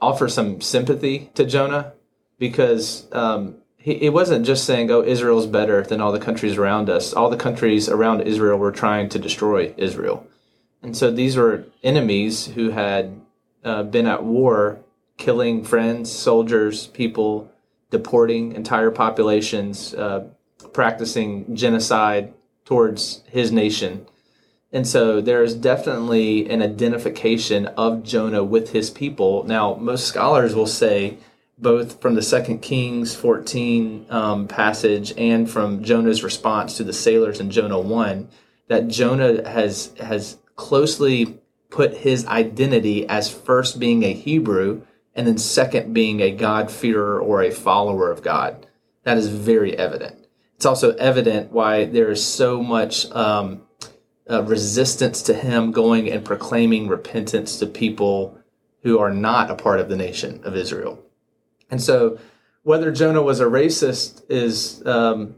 offer 0.00 0.28
some 0.28 0.60
sympathy 0.60 1.30
to 1.34 1.44
Jonah 1.44 1.92
because 2.40 3.06
um, 3.12 3.61
he, 3.82 3.92
it 3.92 4.12
wasn't 4.12 4.46
just 4.46 4.64
saying, 4.64 4.90
"Oh, 4.90 5.02
Israel's 5.02 5.46
better 5.46 5.82
than 5.82 6.00
all 6.00 6.12
the 6.12 6.20
countries 6.20 6.56
around 6.56 6.88
us." 6.88 7.12
All 7.12 7.28
the 7.28 7.36
countries 7.36 7.88
around 7.88 8.22
Israel 8.22 8.58
were 8.58 8.72
trying 8.72 9.08
to 9.10 9.18
destroy 9.18 9.74
Israel, 9.76 10.26
and 10.82 10.96
so 10.96 11.10
these 11.10 11.36
were 11.36 11.64
enemies 11.82 12.46
who 12.46 12.70
had 12.70 13.20
uh, 13.64 13.82
been 13.82 14.06
at 14.06 14.24
war, 14.24 14.78
killing 15.16 15.64
friends, 15.64 16.10
soldiers, 16.10 16.86
people, 16.88 17.50
deporting 17.90 18.52
entire 18.52 18.90
populations, 18.90 19.94
uh, 19.94 20.26
practicing 20.72 21.54
genocide 21.54 22.32
towards 22.64 23.22
his 23.26 23.52
nation. 23.52 24.06
And 24.72 24.86
so 24.86 25.20
there 25.20 25.42
is 25.42 25.54
definitely 25.54 26.48
an 26.48 26.62
identification 26.62 27.66
of 27.66 28.02
Jonah 28.02 28.42
with 28.42 28.72
his 28.72 28.88
people. 28.88 29.44
Now, 29.44 29.74
most 29.74 30.06
scholars 30.06 30.54
will 30.54 30.66
say 30.66 31.18
both 31.62 32.00
from 32.00 32.14
the 32.14 32.22
Second 32.22 32.60
Kings 32.60 33.14
14 33.14 34.06
um, 34.10 34.48
passage 34.48 35.14
and 35.16 35.48
from 35.48 35.82
Jonah's 35.82 36.24
response 36.24 36.76
to 36.76 36.84
the 36.84 36.92
sailors 36.92 37.40
in 37.40 37.50
Jonah 37.50 37.78
1 37.78 38.28
that 38.68 38.88
Jonah 38.88 39.48
has 39.48 39.92
has 39.98 40.38
closely 40.56 41.38
put 41.70 41.96
his 41.98 42.26
identity 42.26 43.08
as 43.08 43.30
first 43.30 43.78
being 43.78 44.02
a 44.02 44.12
Hebrew 44.12 44.82
and 45.14 45.26
then 45.26 45.38
second 45.38 45.92
being 45.92 46.20
a 46.20 46.30
God-fearer 46.30 47.20
or 47.20 47.42
a 47.42 47.50
follower 47.50 48.10
of 48.10 48.22
God. 48.22 48.66
That 49.04 49.18
is 49.18 49.28
very 49.28 49.76
evident. 49.76 50.26
It's 50.56 50.66
also 50.66 50.94
evident 50.96 51.50
why 51.50 51.86
there 51.86 52.10
is 52.10 52.24
so 52.24 52.62
much 52.62 53.10
um, 53.10 53.62
uh, 54.30 54.42
resistance 54.44 55.22
to 55.22 55.34
him 55.34 55.72
going 55.72 56.10
and 56.10 56.24
proclaiming 56.24 56.88
repentance 56.88 57.58
to 57.58 57.66
people 57.66 58.38
who 58.82 58.98
are 58.98 59.12
not 59.12 59.50
a 59.50 59.54
part 59.54 59.80
of 59.80 59.88
the 59.88 59.96
nation 59.96 60.40
of 60.44 60.56
Israel. 60.56 61.02
And 61.72 61.82
so, 61.82 62.18
whether 62.64 62.92
Jonah 62.92 63.22
was 63.22 63.40
a 63.40 63.46
racist 63.46 64.22
is, 64.28 64.86
um, 64.86 65.36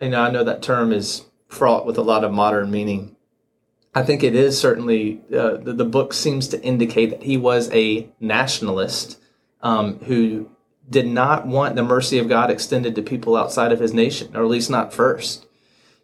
you 0.00 0.10
know, 0.10 0.20
I 0.20 0.30
know 0.30 0.44
that 0.44 0.60
term 0.60 0.92
is 0.92 1.24
fraught 1.48 1.86
with 1.86 1.96
a 1.96 2.02
lot 2.02 2.24
of 2.24 2.32
modern 2.32 2.70
meaning. 2.72 3.16
I 3.94 4.02
think 4.02 4.22
it 4.22 4.34
is 4.34 4.58
certainly 4.58 5.22
uh, 5.34 5.56
the, 5.56 5.72
the 5.72 5.84
book 5.84 6.12
seems 6.12 6.48
to 6.48 6.62
indicate 6.62 7.10
that 7.10 7.22
he 7.22 7.38
was 7.38 7.70
a 7.72 8.08
nationalist 8.20 9.18
um, 9.62 10.00
who 10.00 10.50
did 10.90 11.06
not 11.06 11.46
want 11.46 11.76
the 11.76 11.84
mercy 11.84 12.18
of 12.18 12.28
God 12.28 12.50
extended 12.50 12.94
to 12.96 13.02
people 13.02 13.36
outside 13.36 13.72
of 13.72 13.80
his 13.80 13.94
nation, 13.94 14.36
or 14.36 14.42
at 14.42 14.48
least 14.48 14.68
not 14.68 14.92
first. 14.92 15.46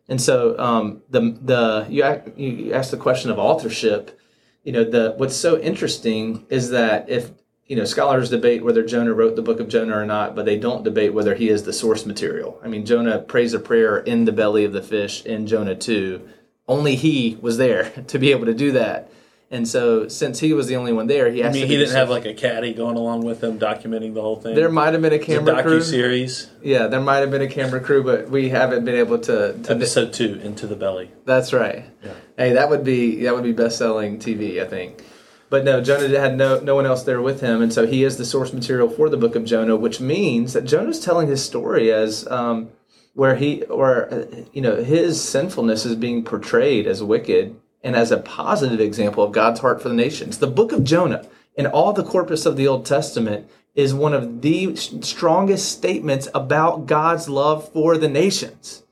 And 0.09 0.21
so 0.21 0.57
um, 0.59 1.03
the 1.11 1.37
the 1.43 1.87
you 1.91 2.05
you 2.37 2.73
asked 2.73 2.93
the 2.93 2.97
question 2.97 3.33
of 3.33 3.39
authorship. 3.39 4.19
You 4.63 4.73
know 4.73 4.85
the 4.85 5.15
what's 5.17 5.37
so 5.37 5.59
interesting 5.59 6.47
is 6.49 6.71
that 6.71 7.11
if 7.11 7.33
you 7.67 7.77
know 7.77 7.85
scholars 7.85 8.31
debate 8.31 8.65
whether 8.65 8.85
Jonah 8.85 9.15
wrote 9.15 9.37
the 9.37 9.43
book 9.43 9.61
of 9.61 9.69
Jonah 9.69 9.97
or 9.97 10.07
not, 10.07 10.35
but 10.35 10.45
they 10.45 10.59
don't 10.59 10.85
debate 10.85 11.15
whether 11.15 11.35
he 11.35 11.49
is 11.49 11.63
the 11.63 11.73
source 11.73 12.05
material. 12.05 12.61
I 12.63 12.69
mean, 12.69 12.85
Jonah 12.85 13.19
prays 13.19 13.55
a 13.55 13.59
prayer 13.61 13.99
in 13.99 14.25
the 14.25 14.33
belly 14.33 14.65
of 14.65 14.73
the 14.73 14.83
fish 14.83 15.25
in 15.25 15.47
Jonah 15.47 15.75
two. 15.75 16.29
Only 16.69 16.97
he 16.97 17.39
was 17.41 17.57
there 17.59 17.91
to 18.09 18.19
be 18.19 18.31
able 18.31 18.47
to 18.47 18.55
do 18.55 18.73
that. 18.73 19.11
And 19.51 19.69
so, 19.69 20.09
since 20.09 20.41
he 20.41 20.55
was 20.55 20.67
the 20.67 20.77
only 20.77 20.95
one 20.95 21.09
there, 21.09 21.31
he 21.31 21.45
I 21.45 21.53
mean, 21.53 21.67
he 21.67 21.77
didn't 21.77 21.95
have 21.95 22.09
like 22.09 22.25
a 22.25 22.33
caddy 22.33 22.73
going 22.73 22.97
along 22.97 23.27
with 23.27 23.45
him, 23.45 23.59
documenting 23.59 24.15
the 24.15 24.23
whole 24.23 24.37
thing. 24.37 24.55
There 24.55 24.71
might 24.71 24.95
have 24.95 25.03
been 25.03 25.13
a 25.13 25.19
camera 25.19 25.63
crew. 25.63 25.83
series, 25.83 26.49
Yeah, 26.63 26.87
there 26.87 27.03
might 27.03 27.19
have 27.19 27.31
been 27.31 27.43
a 27.43 27.49
camera 27.49 27.79
crew, 27.79 28.03
but 28.03 28.31
we 28.31 28.49
haven't 28.49 28.87
been 28.87 28.95
able 28.95 29.19
to. 29.19 29.53
to 29.63 29.71
episode 29.71 30.15
two, 30.15 30.41
Into 30.43 30.67
the 30.67 30.75
Belly. 30.75 31.11
that's 31.27 31.53
right. 31.53 31.85
Yeah. 32.03 32.15
Hey, 32.39 32.53
that 32.55 32.71
would 32.71 32.83
be 32.83 33.25
that 33.25 33.35
would 33.35 33.45
be 33.45 33.53
best 33.53 33.77
selling 33.77 34.19
TV, 34.19 34.59
I 34.63 34.67
think. 34.67 35.05
But 35.53 35.65
no, 35.65 35.83
Jonah 35.83 36.19
had 36.19 36.39
no 36.39 36.61
no 36.61 36.75
one 36.75 36.87
else 36.87 37.03
there 37.03 37.21
with 37.21 37.43
him, 37.43 37.61
and 37.61 37.71
so 37.71 37.87
he 37.87 38.05
is 38.05 38.17
the 38.17 38.25
source 38.25 38.55
material 38.55 38.89
for 38.89 39.11
the 39.11 39.19
book 39.19 39.37
of 39.37 39.45
Jonah, 39.45 39.77
which 39.77 40.01
means 40.01 40.55
that 40.55 40.65
Jonah's 40.65 40.99
telling 40.99 41.29
his 41.29 41.45
story 41.45 41.93
as 41.93 42.27
um, 42.29 42.71
where 43.13 43.37
he 43.37 43.63
or 43.65 44.11
uh, 44.11 44.25
you 44.55 44.63
know 44.63 44.77
his 44.77 45.23
sinfulness 45.23 45.85
is 45.85 45.95
being 45.95 46.25
portrayed 46.25 46.87
as 46.87 47.03
wicked 47.03 47.55
and 47.85 47.95
as 47.95 48.11
a 48.11 48.17
positive 48.17 48.81
example 48.81 49.23
of 49.23 49.33
God's 49.33 49.61
heart 49.61 49.83
for 49.83 49.91
the 49.91 49.95
nations. 49.95 50.39
The 50.39 50.47
book 50.47 50.73
of 50.73 50.85
Jonah 50.85 51.29
in 51.55 51.67
all 51.67 51.93
the 51.93 52.03
corpus 52.03 52.47
of 52.47 52.57
the 52.57 52.67
Old 52.67 52.87
Testament 52.87 53.47
is 53.75 53.93
one 53.93 54.15
of 54.15 54.41
the 54.41 54.75
strongest 54.75 55.71
statements 55.71 56.29
about 56.35 56.87
God's 56.87 57.29
love 57.29 57.71
for 57.75 57.99
the 57.99 58.09
nations. 58.09 58.85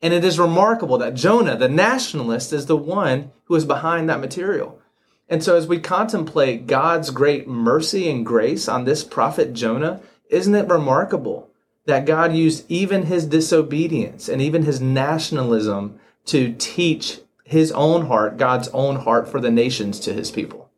And 0.00 0.14
it 0.14 0.24
is 0.24 0.38
remarkable 0.38 0.96
that 0.96 1.12
Jonah, 1.12 1.58
the 1.58 1.68
nationalist, 1.68 2.54
is 2.54 2.64
the 2.64 2.76
one 2.78 3.32
who 3.44 3.54
is 3.54 3.66
behind 3.66 4.08
that 4.08 4.20
material. 4.20 4.80
And 5.28 5.42
so, 5.42 5.56
as 5.56 5.66
we 5.66 5.80
contemplate 5.80 6.66
God's 6.66 7.10
great 7.10 7.48
mercy 7.48 8.08
and 8.08 8.24
grace 8.24 8.68
on 8.68 8.84
this 8.84 9.02
prophet 9.02 9.52
Jonah, 9.52 10.00
isn't 10.30 10.54
it 10.54 10.68
remarkable 10.68 11.50
that 11.86 12.06
God 12.06 12.34
used 12.34 12.64
even 12.68 13.06
his 13.06 13.26
disobedience 13.26 14.28
and 14.28 14.40
even 14.40 14.62
his 14.62 14.80
nationalism 14.80 15.98
to 16.26 16.54
teach 16.58 17.20
his 17.44 17.72
own 17.72 18.06
heart, 18.06 18.36
God's 18.36 18.68
own 18.68 18.96
heart 18.96 19.28
for 19.28 19.40
the 19.40 19.50
nations 19.50 20.00
to 20.00 20.12
his 20.12 20.30
people? 20.30 20.70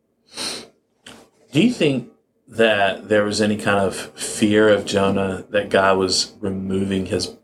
Do 1.53 1.63
you 1.63 1.73
think 1.73 2.11
that 2.47 3.09
there 3.09 3.25
was 3.25 3.41
any 3.41 3.57
kind 3.57 3.79
of 3.79 3.97
fear 3.97 4.69
of 4.69 4.85
Jonah 4.87 5.45
that 5.51 5.71
God 5.71 5.99
was 5.99 6.35
removing 6.41 7.07
his 7.07 7.37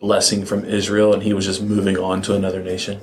blessing 0.00 0.44
from 0.44 0.64
Israel 0.64 1.12
and 1.12 1.22
he 1.22 1.32
was 1.32 1.46
just 1.46 1.62
moving 1.62 1.96
on 1.96 2.22
to 2.22 2.34
another 2.34 2.62
nation? 2.62 3.00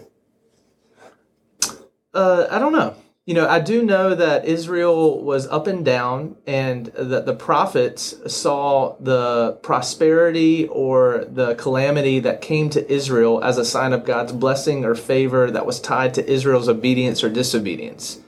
Uh, 2.13 2.47
I 2.49 2.59
don't 2.59 2.73
know. 2.73 2.95
You 3.29 3.35
know, 3.35 3.47
I 3.47 3.59
do 3.59 3.83
know 3.83 4.15
that 4.15 4.45
Israel 4.45 5.21
was 5.21 5.45
up 5.49 5.67
and 5.67 5.85
down, 5.85 6.35
and 6.47 6.87
that 6.87 7.27
the 7.27 7.35
prophets 7.35 8.15
saw 8.25 8.95
the 8.99 9.51
prosperity 9.61 10.67
or 10.67 11.25
the 11.29 11.53
calamity 11.53 12.19
that 12.21 12.41
came 12.41 12.71
to 12.71 12.91
Israel 12.91 13.43
as 13.43 13.59
a 13.59 13.65
sign 13.65 13.93
of 13.93 14.03
God's 14.03 14.31
blessing 14.31 14.83
or 14.83 14.95
favor 14.95 15.51
that 15.51 15.67
was 15.67 15.79
tied 15.79 16.15
to 16.15 16.27
Israel's 16.27 16.67
obedience 16.67 17.23
or 17.23 17.29
disobedience. 17.29 18.19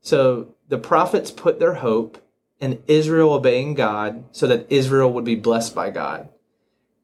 So 0.00 0.48
the 0.68 0.76
prophets 0.76 1.30
put 1.30 1.60
their 1.60 1.74
hope 1.74 2.20
in 2.58 2.82
Israel 2.88 3.34
obeying 3.34 3.74
God 3.74 4.24
so 4.32 4.48
that 4.48 4.66
Israel 4.72 5.12
would 5.12 5.24
be 5.24 5.36
blessed 5.36 5.72
by 5.72 5.90
God. 5.90 6.30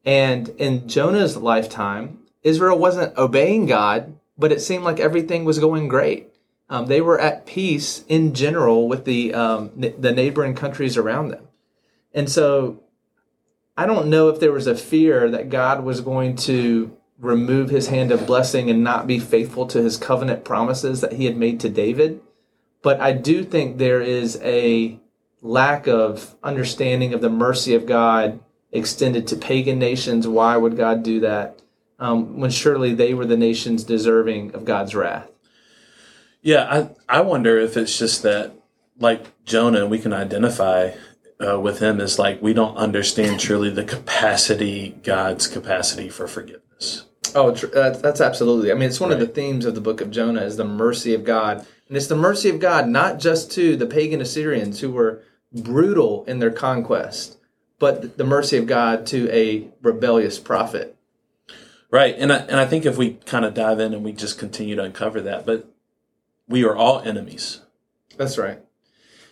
And 0.04 0.48
in 0.58 0.88
Jonah's 0.88 1.36
lifetime, 1.36 2.18
Israel 2.42 2.80
wasn't 2.80 3.16
obeying 3.16 3.66
God, 3.66 4.18
but 4.36 4.50
it 4.50 4.60
seemed 4.60 4.82
like 4.82 4.98
everything 4.98 5.44
was 5.44 5.60
going 5.60 5.86
great. 5.86 6.33
Um, 6.68 6.86
they 6.86 7.00
were 7.00 7.20
at 7.20 7.46
peace 7.46 8.04
in 8.08 8.34
general 8.34 8.88
with 8.88 9.04
the 9.04 9.34
um, 9.34 9.70
n- 9.80 9.94
the 9.98 10.12
neighboring 10.12 10.54
countries 10.54 10.96
around 10.96 11.28
them, 11.28 11.48
and 12.12 12.30
so 12.30 12.82
I 13.76 13.86
don't 13.86 14.08
know 14.08 14.28
if 14.28 14.40
there 14.40 14.52
was 14.52 14.66
a 14.66 14.76
fear 14.76 15.30
that 15.30 15.50
God 15.50 15.84
was 15.84 16.00
going 16.00 16.36
to 16.36 16.96
remove 17.18 17.70
His 17.70 17.88
hand 17.88 18.12
of 18.12 18.26
blessing 18.26 18.70
and 18.70 18.82
not 18.82 19.06
be 19.06 19.18
faithful 19.18 19.66
to 19.68 19.82
His 19.82 19.96
covenant 19.96 20.44
promises 20.44 21.00
that 21.00 21.14
He 21.14 21.26
had 21.26 21.36
made 21.36 21.60
to 21.60 21.68
David. 21.68 22.20
But 22.82 23.00
I 23.00 23.12
do 23.12 23.44
think 23.44 23.76
there 23.76 24.00
is 24.00 24.38
a 24.42 24.98
lack 25.42 25.86
of 25.86 26.36
understanding 26.42 27.12
of 27.12 27.20
the 27.20 27.30
mercy 27.30 27.74
of 27.74 27.86
God 27.86 28.40
extended 28.72 29.26
to 29.28 29.36
pagan 29.36 29.78
nations. 29.78 30.26
Why 30.26 30.56
would 30.56 30.76
God 30.76 31.02
do 31.02 31.20
that? 31.20 31.60
Um, 31.98 32.38
when 32.38 32.50
surely 32.50 32.94
they 32.94 33.14
were 33.14 33.26
the 33.26 33.36
nations 33.36 33.84
deserving 33.84 34.54
of 34.54 34.64
God's 34.64 34.94
wrath. 34.94 35.30
Yeah, 36.44 36.90
I, 37.08 37.18
I 37.18 37.20
wonder 37.22 37.58
if 37.58 37.78
it's 37.78 37.98
just 37.98 38.22
that, 38.22 38.52
like 39.00 39.24
Jonah, 39.46 39.86
we 39.86 39.98
can 39.98 40.12
identify 40.12 40.90
uh, 41.44 41.58
with 41.58 41.80
him 41.80 42.02
as 42.02 42.18
like 42.18 42.42
we 42.42 42.52
don't 42.52 42.76
understand 42.76 43.40
truly 43.40 43.70
the 43.70 43.82
capacity, 43.82 44.90
God's 45.02 45.46
capacity 45.48 46.10
for 46.10 46.28
forgiveness. 46.28 47.06
Oh, 47.34 47.50
that's, 47.50 47.98
that's 48.00 48.20
absolutely. 48.20 48.70
I 48.70 48.74
mean, 48.74 48.90
it's 48.90 49.00
one 49.00 49.10
of 49.10 49.18
the 49.18 49.26
themes 49.26 49.64
of 49.64 49.74
the 49.74 49.80
book 49.80 50.02
of 50.02 50.10
Jonah 50.10 50.42
is 50.42 50.58
the 50.58 50.66
mercy 50.66 51.14
of 51.14 51.24
God, 51.24 51.66
and 51.88 51.96
it's 51.96 52.08
the 52.08 52.14
mercy 52.14 52.50
of 52.50 52.60
God 52.60 52.88
not 52.88 53.18
just 53.18 53.50
to 53.52 53.74
the 53.74 53.86
pagan 53.86 54.20
Assyrians 54.20 54.80
who 54.80 54.92
were 54.92 55.22
brutal 55.50 56.24
in 56.26 56.40
their 56.40 56.50
conquest, 56.50 57.38
but 57.78 58.18
the 58.18 58.24
mercy 58.24 58.58
of 58.58 58.66
God 58.66 59.06
to 59.06 59.30
a 59.32 59.70
rebellious 59.80 60.38
prophet. 60.38 60.94
Right, 61.90 62.14
and 62.18 62.30
I, 62.30 62.36
and 62.36 62.60
I 62.60 62.66
think 62.66 62.84
if 62.84 62.98
we 62.98 63.14
kind 63.24 63.46
of 63.46 63.54
dive 63.54 63.80
in 63.80 63.94
and 63.94 64.04
we 64.04 64.12
just 64.12 64.38
continue 64.38 64.76
to 64.76 64.82
uncover 64.82 65.22
that, 65.22 65.46
but 65.46 65.70
we 66.48 66.64
are 66.64 66.76
all 66.76 67.00
enemies. 67.00 67.60
That's 68.16 68.38
right. 68.38 68.60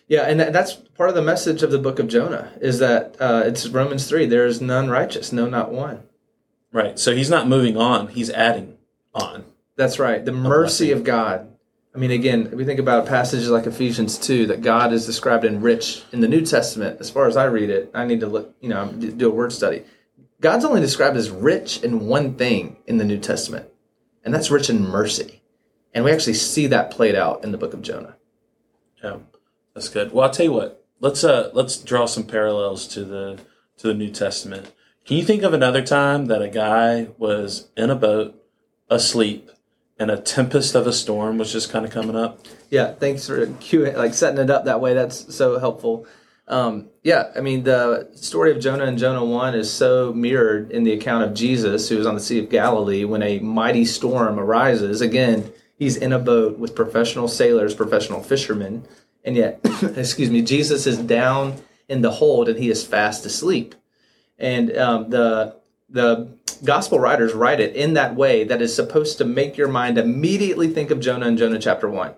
Yeah, 0.09 0.23
and 0.23 0.40
that, 0.40 0.52
that's 0.52 0.75
part 0.75 1.09
of 1.09 1.14
the 1.14 1.23
message 1.23 1.62
of 1.62 1.71
the 1.71 1.78
book 1.78 1.99
of 1.99 2.09
Jonah 2.09 2.52
is 2.61 2.78
that 2.81 3.16
uh, 3.21 3.42
it's 3.47 3.69
Romans 3.69 4.09
three. 4.09 4.26
There 4.26 4.47
is 4.47 4.61
none 4.61 4.90
righteous, 4.90 5.33
no, 5.33 5.47
not 5.49 5.73
one. 5.73 6.02
Right, 6.73 6.99
so 6.99 7.14
he's 7.14 7.31
not 7.31 7.49
moving 7.49 7.76
on; 7.76 8.09
he's 8.09 8.31
adding 8.31 8.78
on. 9.14 9.45
That's 9.76 9.99
right. 9.99 10.25
The 10.25 10.33
mercy 10.33 10.90
of 10.90 11.04
God. 11.04 11.49
I 11.95 11.99
mean, 11.99 12.11
again, 12.11 12.50
we 12.54 12.64
think 12.64 12.81
about 12.81 13.07
passages 13.07 13.50
like 13.50 13.66
Ephesians 13.66 14.16
2 14.19 14.47
that 14.47 14.62
God 14.62 14.95
is 14.95 15.04
described 15.04 15.45
in 15.45 15.61
rich 15.61 16.04
in 16.11 16.21
the 16.21 16.28
New 16.28 16.40
Testament. 16.40 17.00
As 17.00 17.11
far 17.11 17.26
as 17.26 17.37
I 17.37 17.45
read 17.45 17.69
it, 17.69 17.90
I 17.92 18.07
need 18.07 18.21
to 18.21 18.26
look, 18.26 18.54
you 18.62 18.71
know, 18.71 18.90
do 18.92 19.28
a 19.28 19.35
word 19.35 19.52
study. 19.52 19.85
God's 20.40 20.64
only 20.64 20.81
described 20.81 21.19
as 21.19 21.31
rich 21.31 21.83
in 21.83 22.07
one 22.07 22.35
thing 22.35 22.78
in 22.87 22.97
the 22.97 23.04
New 23.04 23.19
Testament, 23.19 23.69
and 24.25 24.33
that's 24.33 24.50
rich 24.50 24.71
in 24.71 24.83
mercy. 24.83 25.42
And 25.95 26.05
we 26.05 26.11
actually 26.11 26.35
see 26.35 26.67
that 26.69 26.91
played 26.91 27.15
out 27.15 27.45
in 27.45 27.53
the 27.53 27.59
book 27.59 27.75
of 27.75 27.83
Jonah. 27.83 28.17
Yeah, 29.03 29.19
that's 29.75 29.89
good. 29.89 30.13
Well, 30.13 30.27
I'll 30.27 30.33
tell 30.33 30.47
you 30.47 30.53
what. 30.53 30.85
Let's 31.01 31.25
uh 31.25 31.51
let's 31.53 31.79
draw 31.79 32.07
some 32.07 32.25
parallels 32.25 32.87
to 32.89 33.05
the 33.05 33.41
to 33.79 33.89
the 33.89 33.95
New 33.95 34.11
Testament. 34.11 34.73
Can 35.05 35.17
you 35.17 35.25
think 35.25 35.43
of 35.43 35.53
another 35.53 35.83
time 35.83 36.27
that 36.27 36.43
a 36.43 36.49
guy 36.49 37.09
was 37.19 37.69
in 37.77 37.91
a 37.91 37.97
boat, 37.97 38.41
asleep, 38.89 39.51
and 39.99 40.11
a 40.11 40.17
tempest 40.17 40.77
of 40.77 40.87
a 40.87 40.93
storm 40.93 41.39
was 41.39 41.53
just 41.53 41.71
kind 41.73 41.85
of 41.85 41.91
coming 41.91 42.15
up? 42.15 42.47
Yeah, 42.71 42.93
thanks 42.93 43.27
for 43.27 43.47
cueing, 43.47 43.97
like 43.97 44.15
setting 44.15 44.39
it 44.39 44.49
up 44.49 44.65
that 44.67 44.81
way. 44.81 44.95
That's 44.95 45.35
so 45.35 45.59
helpful. 45.59 46.07
Um, 46.47 46.89
yeah, 47.03 47.33
I 47.35 47.41
mean 47.41 47.65
the 47.65 48.11
story 48.15 48.53
of 48.53 48.61
Jonah 48.61 48.85
and 48.85 48.99
Jonah 48.99 49.25
one 49.25 49.55
is 49.55 49.73
so 49.73 50.13
mirrored 50.13 50.71
in 50.71 50.85
the 50.85 50.93
account 50.93 51.25
of 51.25 51.35
Jesus, 51.35 51.89
who 51.89 51.97
was 51.97 52.07
on 52.07 52.15
the 52.15 52.21
Sea 52.21 52.39
of 52.39 52.51
Galilee 52.51 53.05
when 53.05 53.23
a 53.23 53.41
mighty 53.41 53.85
storm 53.85 54.39
arises. 54.39 55.01
Again, 55.01 55.53
he's 55.83 55.97
in 55.97 56.12
a 56.12 56.19
boat 56.19 56.59
with 56.59 56.77
professional 56.77 57.27
sailors, 57.27 57.75
professional 57.75 58.23
fishermen, 58.23 58.85
and 59.25 59.35
yet, 59.35 59.59
excuse 59.97 60.31
me, 60.31 60.41
Jesus 60.41 60.87
is 60.87 60.97
down 60.97 61.57
in 61.89 62.03
the 62.03 62.12
hold 62.12 62.49
and 62.49 62.57
he 62.57 62.71
is 62.71 62.87
fast 62.87 63.27
asleep. 63.27 63.75
And 64.39 64.77
um, 64.77 65.11
the 65.11 65.57
the 65.91 66.39
gospel 66.65 67.01
writers 67.01 67.35
write 67.35 67.61
it 67.61 67.75
in 67.75 67.95
that 67.95 68.15
way 68.15 68.45
that 68.45 68.62
is 68.62 68.75
supposed 68.75 69.19
to 69.19 69.25
make 69.25 69.57
your 69.57 69.69
mind 69.69 69.99
immediately 69.99 70.69
think 70.69 70.91
of 70.91 71.01
Jonah 71.01 71.27
and 71.27 71.37
Jonah 71.37 71.59
chapter 71.59 71.89
one. 71.89 72.15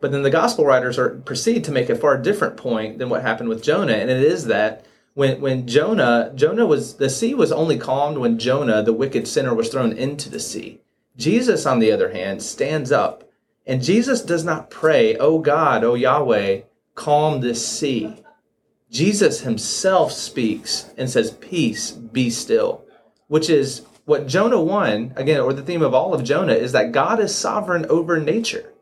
But 0.00 0.12
then 0.12 0.22
the 0.22 0.30
gospel 0.30 0.66
writers 0.66 0.98
are, 0.98 1.10
proceed 1.10 1.64
to 1.64 1.72
make 1.72 1.88
a 1.88 1.96
far 1.96 2.18
different 2.18 2.56
point 2.56 2.98
than 2.98 3.08
what 3.08 3.22
happened 3.22 3.48
with 3.48 3.62
Jonah, 3.62 3.94
and 3.94 4.10
it 4.10 4.22
is 4.22 4.44
that 4.44 4.84
when 5.14 5.40
when 5.40 5.66
Jonah 5.66 6.32
Jonah 6.34 6.66
was 6.66 6.96
the 6.96 7.08
sea 7.08 7.34
was 7.34 7.50
only 7.50 7.78
calmed 7.78 8.18
when 8.18 8.38
Jonah 8.38 8.82
the 8.82 8.92
wicked 8.92 9.26
sinner 9.26 9.54
was 9.54 9.70
thrown 9.70 9.92
into 9.92 10.28
the 10.28 10.40
sea. 10.40 10.82
Jesus, 11.20 11.66
on 11.66 11.78
the 11.78 11.92
other 11.92 12.10
hand, 12.10 12.42
stands 12.42 12.90
up, 12.90 13.30
and 13.66 13.82
Jesus 13.82 14.22
does 14.22 14.42
not 14.42 14.70
pray, 14.70 15.16
"Oh 15.18 15.38
God, 15.38 15.84
oh 15.84 15.94
Yahweh, 15.94 16.62
calm 16.94 17.40
this 17.40 17.64
sea." 17.64 18.16
Jesus 18.90 19.42
himself 19.42 20.10
speaks 20.12 20.86
and 20.96 21.10
says, 21.10 21.32
"Peace, 21.32 21.90
be 21.90 22.30
still," 22.30 22.84
which 23.28 23.50
is 23.50 23.82
what 24.06 24.26
Jonah 24.26 24.60
1, 24.60 25.12
again, 25.14 25.40
or 25.40 25.52
the 25.52 25.62
theme 25.62 25.82
of 25.82 25.94
all 25.94 26.14
of 26.14 26.24
Jonah, 26.24 26.54
is 26.54 26.72
that 26.72 26.90
God 26.90 27.20
is 27.20 27.34
sovereign 27.34 27.86
over 27.90 28.18
nature. 28.18 28.72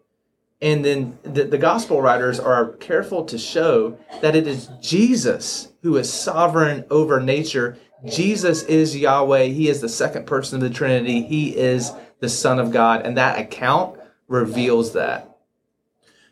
And 0.63 0.85
then 0.85 1.19
the, 1.23 1.45
the 1.45 1.59
gospel 1.59 2.01
writers 2.01 2.41
are 2.41 2.73
careful 2.75 3.25
to 3.27 3.37
show 3.37 3.99
that 4.23 4.35
it 4.35 4.47
is 4.47 4.71
Jesus 4.81 5.69
who 5.83 5.97
is 5.97 6.11
sovereign 6.13 6.85
over 6.91 7.21
nature. 7.21 7.77
Jesus 8.07 8.63
is 8.65 8.97
Yahweh. 8.97 9.45
He 9.47 9.69
is 9.69 9.81
the 9.81 9.89
second 9.89 10.27
person 10.27 10.57
of 10.57 10.63
the 10.63 10.75
Trinity. 10.75 11.23
He 11.23 11.57
is 11.57 11.93
the 12.21 12.29
Son 12.29 12.59
of 12.59 12.71
God. 12.71 13.05
And 13.05 13.17
that 13.17 13.39
account 13.39 13.99
reveals 14.27 14.93
that. 14.93 15.37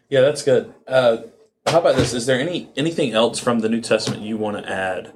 Yeah, 0.09 0.21
that's 0.21 0.43
good. 0.43 0.73
Uh, 0.87 1.19
how 1.67 1.81
about 1.81 1.97
this? 1.97 2.15
Is 2.15 2.27
there 2.27 2.39
any 2.39 2.69
anything 2.77 3.13
else 3.13 3.41
from 3.41 3.61
the 3.61 3.69
New 3.69 3.81
Testament 3.81 4.23
you 4.23 4.37
want 4.37 4.57
to 4.57 4.71
add 4.71 5.13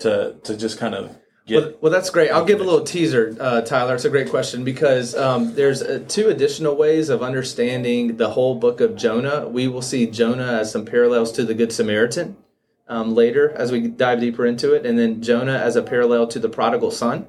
to 0.00 0.34
to 0.42 0.56
just 0.56 0.78
kind 0.78 0.94
of 0.94 1.16
get? 1.46 1.62
Well, 1.62 1.72
well 1.82 1.92
that's 1.92 2.10
great. 2.10 2.30
I'll 2.30 2.44
give 2.44 2.60
a 2.60 2.64
little 2.64 2.84
teaser, 2.84 3.36
uh, 3.38 3.60
Tyler. 3.60 3.94
It's 3.94 4.04
a 4.04 4.10
great 4.10 4.28
question 4.28 4.64
because 4.64 5.14
um, 5.14 5.54
there's 5.54 5.80
uh, 5.80 6.04
two 6.08 6.28
additional 6.28 6.74
ways 6.74 7.08
of 7.08 7.22
understanding 7.22 8.16
the 8.16 8.30
whole 8.30 8.56
book 8.56 8.80
of 8.80 8.96
Jonah. 8.96 9.46
We 9.46 9.68
will 9.68 9.82
see 9.82 10.06
Jonah 10.06 10.58
as 10.60 10.72
some 10.72 10.84
parallels 10.84 11.30
to 11.32 11.44
the 11.44 11.54
Good 11.54 11.72
Samaritan 11.72 12.36
um, 12.88 13.14
later 13.14 13.52
as 13.52 13.70
we 13.70 13.86
dive 13.86 14.20
deeper 14.20 14.44
into 14.44 14.72
it, 14.72 14.84
and 14.84 14.98
then 14.98 15.22
Jonah 15.22 15.56
as 15.56 15.76
a 15.76 15.82
parallel 15.82 16.26
to 16.28 16.40
the 16.40 16.48
prodigal 16.48 16.90
son. 16.90 17.28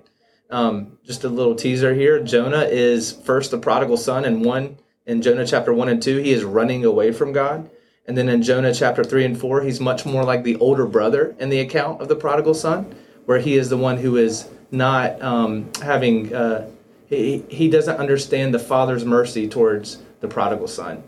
Um, 0.50 0.98
just 1.04 1.24
a 1.24 1.30
little 1.30 1.56
teaser 1.56 1.94
here. 1.94 2.22
Jonah 2.22 2.64
is 2.64 3.12
first 3.12 3.52
the 3.52 3.58
prodigal 3.58 3.98
son, 3.98 4.26
and 4.26 4.46
one 4.46 4.78
in 5.06 5.22
Jonah 5.22 5.46
chapter 5.46 5.74
one 5.74 5.90
and 5.90 6.02
two, 6.02 6.18
he 6.18 6.32
is 6.32 6.44
running 6.44 6.86
away 6.86 7.12
from 7.12 7.34
God. 7.34 7.70
And 8.06 8.18
then 8.18 8.28
in 8.28 8.42
Jonah 8.42 8.74
chapter 8.74 9.04
3 9.04 9.26
and 9.26 9.40
4, 9.40 9.62
he's 9.62 9.80
much 9.80 10.06
more 10.06 10.26
like 10.26 10.44
the 10.44 10.58
older 10.58 10.86
brother 10.86 11.36
in 11.40 11.50
the 11.50 11.60
account 11.60 12.02
of 12.02 12.10
the 12.10 12.16
prodigal 12.16 12.54
son, 12.54 12.94
where 13.26 13.40
he 13.40 13.56
is 13.56 13.70
the 13.70 13.78
one 13.78 13.98
who 13.98 14.18
is 14.18 14.50
not 14.72 15.22
um, 15.22 15.72
having, 15.82 16.34
uh, 16.36 16.70
he, 17.08 17.46
he 17.48 17.70
doesn't 17.70 17.96
understand 17.98 18.54
the 18.54 18.60
father's 18.60 19.06
mercy 19.06 19.48
towards 19.48 20.00
the 20.20 20.28
prodigal 20.28 20.68
son. 20.68 21.04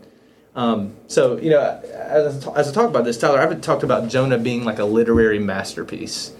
Um, 0.54 0.96
so, 1.06 1.36
you 1.36 1.50
know, 1.50 1.60
as, 1.60 2.46
as 2.48 2.68
I 2.68 2.72
talk 2.72 2.88
about 2.88 3.04
this, 3.04 3.18
Tyler, 3.18 3.40
I've 3.40 3.60
talked 3.60 3.82
about 3.82 4.08
Jonah 4.08 4.38
being 4.38 4.64
like 4.64 4.78
a 4.78 4.84
literary 4.86 5.38
masterpiece. 5.38 6.32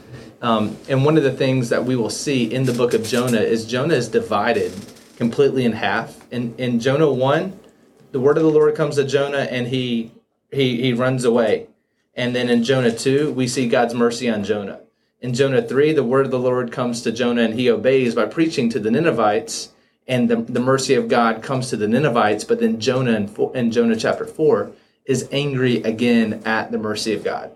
Um, 0.42 0.76
and 0.88 1.04
one 1.04 1.16
of 1.16 1.22
the 1.22 1.32
things 1.32 1.70
that 1.70 1.84
we 1.84 1.96
will 1.96 2.10
see 2.10 2.52
in 2.52 2.64
the 2.64 2.72
book 2.72 2.94
of 2.94 3.04
Jonah 3.04 3.40
is 3.40 3.64
Jonah 3.64 3.94
is 3.94 4.08
divided 4.08 4.72
completely 5.16 5.64
in 5.64 5.72
half. 5.72 6.20
In, 6.30 6.54
in 6.56 6.78
Jonah 6.78 7.10
1, 7.10 7.58
the 8.12 8.20
word 8.20 8.36
of 8.36 8.42
the 8.42 8.50
Lord 8.50 8.74
comes 8.74 8.96
to 8.96 9.04
Jonah 9.04 9.48
and 9.50 9.66
he 9.68 10.12
he, 10.52 10.80
he 10.80 10.92
runs 10.92 11.24
away. 11.24 11.68
And 12.14 12.34
then 12.34 12.48
in 12.48 12.64
Jonah 12.64 12.96
2, 12.96 13.32
we 13.32 13.46
see 13.46 13.68
God's 13.68 13.94
mercy 13.94 14.28
on 14.28 14.44
Jonah. 14.44 14.80
In 15.20 15.34
Jonah 15.34 15.62
3, 15.62 15.92
the 15.92 16.04
word 16.04 16.24
of 16.24 16.30
the 16.30 16.38
Lord 16.38 16.72
comes 16.72 17.02
to 17.02 17.12
Jonah 17.12 17.42
and 17.42 17.54
he 17.54 17.70
obeys 17.70 18.14
by 18.14 18.26
preaching 18.26 18.70
to 18.70 18.80
the 18.80 18.90
Ninevites, 18.90 19.72
and 20.08 20.28
the, 20.28 20.36
the 20.36 20.60
mercy 20.60 20.94
of 20.94 21.08
God 21.08 21.42
comes 21.42 21.68
to 21.70 21.76
the 21.76 21.88
Ninevites. 21.88 22.44
But 22.44 22.60
then 22.60 22.80
Jonah 22.80 23.16
in, 23.16 23.34
in 23.54 23.70
Jonah 23.70 23.96
chapter 23.96 24.24
4 24.24 24.72
is 25.04 25.28
angry 25.32 25.82
again 25.82 26.42
at 26.44 26.70
the 26.70 26.78
mercy 26.78 27.12
of 27.12 27.24
God. 27.24 27.52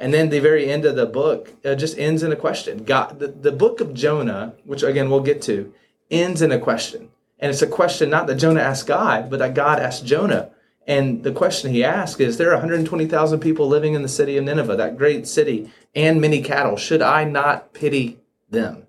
And 0.00 0.12
then 0.12 0.30
the 0.30 0.40
very 0.40 0.68
end 0.68 0.84
of 0.84 0.96
the 0.96 1.06
book 1.06 1.54
uh, 1.64 1.76
just 1.76 1.96
ends 1.96 2.24
in 2.24 2.32
a 2.32 2.36
question. 2.36 2.82
God, 2.82 3.20
the, 3.20 3.28
the 3.28 3.52
book 3.52 3.80
of 3.80 3.94
Jonah, 3.94 4.54
which 4.64 4.82
again 4.82 5.10
we'll 5.10 5.20
get 5.20 5.40
to, 5.42 5.72
ends 6.10 6.42
in 6.42 6.50
a 6.50 6.58
question. 6.58 7.10
And 7.38 7.50
it's 7.50 7.62
a 7.62 7.68
question 7.68 8.10
not 8.10 8.26
that 8.26 8.36
Jonah 8.36 8.60
asked 8.60 8.88
God, 8.88 9.30
but 9.30 9.38
that 9.38 9.54
God 9.54 9.78
asked 9.78 10.04
Jonah 10.04 10.50
and 10.90 11.22
the 11.22 11.30
question 11.30 11.72
he 11.72 11.84
asks 11.84 12.20
is 12.20 12.36
There 12.36 12.48
are 12.48 12.56
120,000 12.56 13.38
people 13.38 13.68
living 13.68 13.94
in 13.94 14.02
the 14.02 14.08
city 14.08 14.36
of 14.36 14.44
Nineveh, 14.44 14.74
that 14.74 14.98
great 14.98 15.26
city, 15.26 15.70
and 15.94 16.20
many 16.20 16.42
cattle. 16.42 16.76
Should 16.76 17.00
I 17.00 17.22
not 17.22 17.72
pity 17.72 18.18
them? 18.50 18.88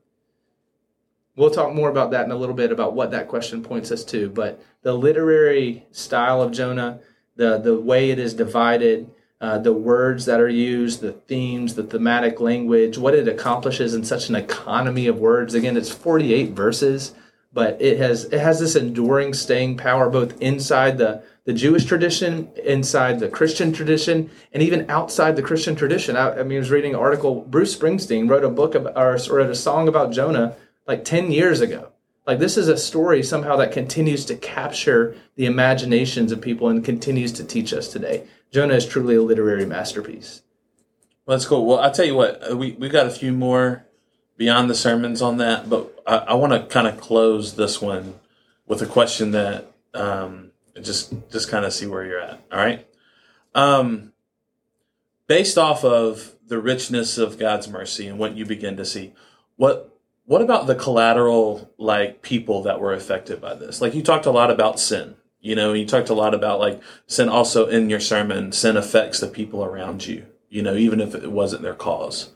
We'll 1.36 1.52
talk 1.52 1.76
more 1.76 1.90
about 1.90 2.10
that 2.12 2.26
in 2.26 2.32
a 2.32 2.36
little 2.36 2.56
bit 2.56 2.72
about 2.72 2.94
what 2.94 3.12
that 3.12 3.28
question 3.28 3.64
points 3.64 3.92
us 3.92 4.04
to. 4.06 4.30
But 4.30 4.62
the 4.82 4.94
literary 4.94 5.86
style 5.92 6.42
of 6.42 6.52
Jonah, 6.52 7.00
the, 7.36 7.60
the 7.60 7.80
way 7.80 8.10
it 8.10 8.18
is 8.18 8.34
divided, 8.34 9.10
uh, 9.42 9.58
the 9.58 9.74
words 9.74 10.26
that 10.26 10.40
are 10.40 10.48
used, 10.48 11.02
the 11.02 11.14
themes, 11.14 11.74
the 11.74 11.84
thematic 11.84 12.40
language, 12.40 13.00
what 13.00 13.16
it 13.16 13.28
accomplishes 13.28 13.96
in 13.96 14.04
such 14.04 14.30
an 14.30 14.36
economy 14.36 15.08
of 15.08 15.18
words. 15.18 15.56
Again, 15.56 15.76
it's 15.76 15.90
48 15.90 16.52
verses, 16.52 17.16
but 17.52 17.82
it 17.82 17.98
has 17.98 18.26
it 18.26 18.40
has 18.40 18.60
this 18.60 18.76
enduring 18.76 19.34
staying 19.34 19.78
power 19.78 20.10
both 20.10 20.40
inside 20.42 21.00
the 21.00 21.24
the 21.46 21.54
Jewish 21.54 21.86
tradition, 21.86 22.52
inside 22.64 23.20
the 23.20 23.28
Christian 23.28 23.74
tradition, 23.74 24.30
and 24.54 24.62
even 24.62 24.88
outside 24.92 25.36
the 25.36 25.42
Christian 25.42 25.76
tradition. 25.76 26.16
I, 26.16 26.40
I 26.40 26.44
mean, 26.44 26.58
I 26.58 26.60
was 26.60 26.70
reading 26.70 26.94
an 26.94 27.00
article. 27.00 27.42
Bruce 27.42 27.76
Springsteen 27.76 28.30
wrote 28.30 28.44
a 28.44 28.50
book 28.50 28.76
about, 28.76 28.96
or 28.96 29.18
wrote 29.36 29.50
a 29.50 29.56
song 29.56 29.88
about 29.88 30.12
Jonah 30.12 30.56
like 30.88 31.04
10 31.04 31.32
years 31.32 31.62
ago. 31.62 31.92
Like 32.28 32.38
this 32.38 32.58
is 32.58 32.68
a 32.68 32.78
story 32.78 33.24
somehow 33.24 33.56
that 33.58 33.72
continues 33.72 34.24
to 34.26 34.36
capture 34.36 35.16
the 35.36 35.48
imaginations 35.48 36.32
of 36.32 36.42
people 36.42 36.70
and 36.70 36.86
continues 36.86 37.32
to 37.34 37.44
teach 37.44 37.74
us 37.74 37.88
today. 37.88 38.28
Jonah 38.52 38.76
is 38.76 38.86
truly 38.86 39.16
a 39.16 39.22
literary 39.22 39.66
masterpiece. 39.66 40.42
Well, 41.26 41.38
that's 41.38 41.48
cool. 41.48 41.66
Well, 41.66 41.80
I'll 41.80 41.92
tell 41.92 42.06
you 42.06 42.16
what, 42.16 42.52
uh, 42.52 42.58
we, 42.58 42.74
we 42.74 42.90
got 42.90 43.08
a 43.08 43.12
few 43.12 43.32
more 43.32 43.86
beyond 44.38 44.70
the 44.70 44.76
sermons 44.76 45.22
on 45.22 45.38
that, 45.38 45.70
but 45.70 46.02
I, 46.06 46.18
I 46.18 46.34
want 46.34 46.54
to 46.54 46.66
kind 46.66 46.88
of 46.88 47.00
close 47.00 47.56
this 47.56 47.82
one 47.82 48.20
with 48.68 48.82
a 48.82 48.88
question 48.88 49.32
that 49.32 49.72
um, 49.94 50.52
just 50.82 51.14
just 51.30 51.50
kind 51.50 51.66
of 51.66 51.74
see 51.74 51.86
where 51.86 52.06
you're 52.06 52.20
at. 52.20 52.42
All 52.52 52.58
right. 52.58 52.88
Um, 53.54 54.14
based 55.28 55.58
off 55.58 55.84
of 55.84 56.36
the 56.48 56.60
richness 56.60 57.18
of 57.18 57.38
God's 57.38 57.68
mercy 57.68 58.08
and 58.08 58.18
what 58.18 58.36
you 58.36 58.46
begin 58.46 58.78
to 58.78 58.86
see, 58.86 59.14
what 59.58 59.98
what 60.26 60.42
about 60.42 60.68
the 60.68 60.76
collateral 60.76 61.72
like 61.78 62.22
people 62.22 62.64
that 62.64 62.80
were 62.80 62.94
affected 62.94 63.42
by 63.42 63.54
this? 63.54 63.82
Like 63.82 63.94
you 63.94 64.02
talked 64.02 64.26
a 64.26 64.32
lot 64.32 64.52
about 64.52 64.80
sin. 64.80 65.16
You 65.42 65.56
know, 65.56 65.74
you 65.74 65.86
talked 65.86 66.10
a 66.10 66.14
lot 66.14 66.34
about 66.34 66.60
like 66.60 66.82
sin 67.08 67.28
also 67.28 67.68
in 67.68 67.90
your 67.90 68.00
sermon. 68.00 68.52
Sin 68.52 68.78
affects 68.78 69.20
the 69.20 69.28
people 69.28 69.64
around 69.64 70.06
you. 70.06 70.26
You 70.50 70.62
know, 70.62 70.76
even 70.76 71.02
if 71.02 71.16
it 71.16 71.32
wasn't 71.32 71.62
their 71.62 71.74
cause. 71.74 72.32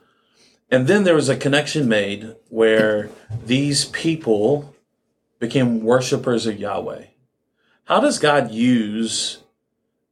And 0.71 0.87
then 0.87 1.03
there 1.03 1.15
was 1.15 1.29
a 1.29 1.37
connection 1.37 1.87
made 1.87 2.35
where 2.49 3.09
these 3.45 3.85
people 3.85 4.73
became 5.39 5.83
worshipers 5.83 6.47
of 6.47 6.59
Yahweh 6.59 7.05
how 7.85 7.99
does 7.99 8.19
God 8.19 8.51
use 8.51 9.39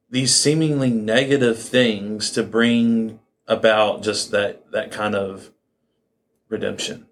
these 0.09 0.33
seemingly 0.33 0.91
negative 0.91 1.59
things 1.59 2.31
to 2.31 2.43
bring 2.43 3.19
about 3.47 4.03
just 4.03 4.31
that 4.31 4.71
that 4.71 4.91
kind 4.91 5.15
of 5.15 5.51
redemption? 6.49 7.07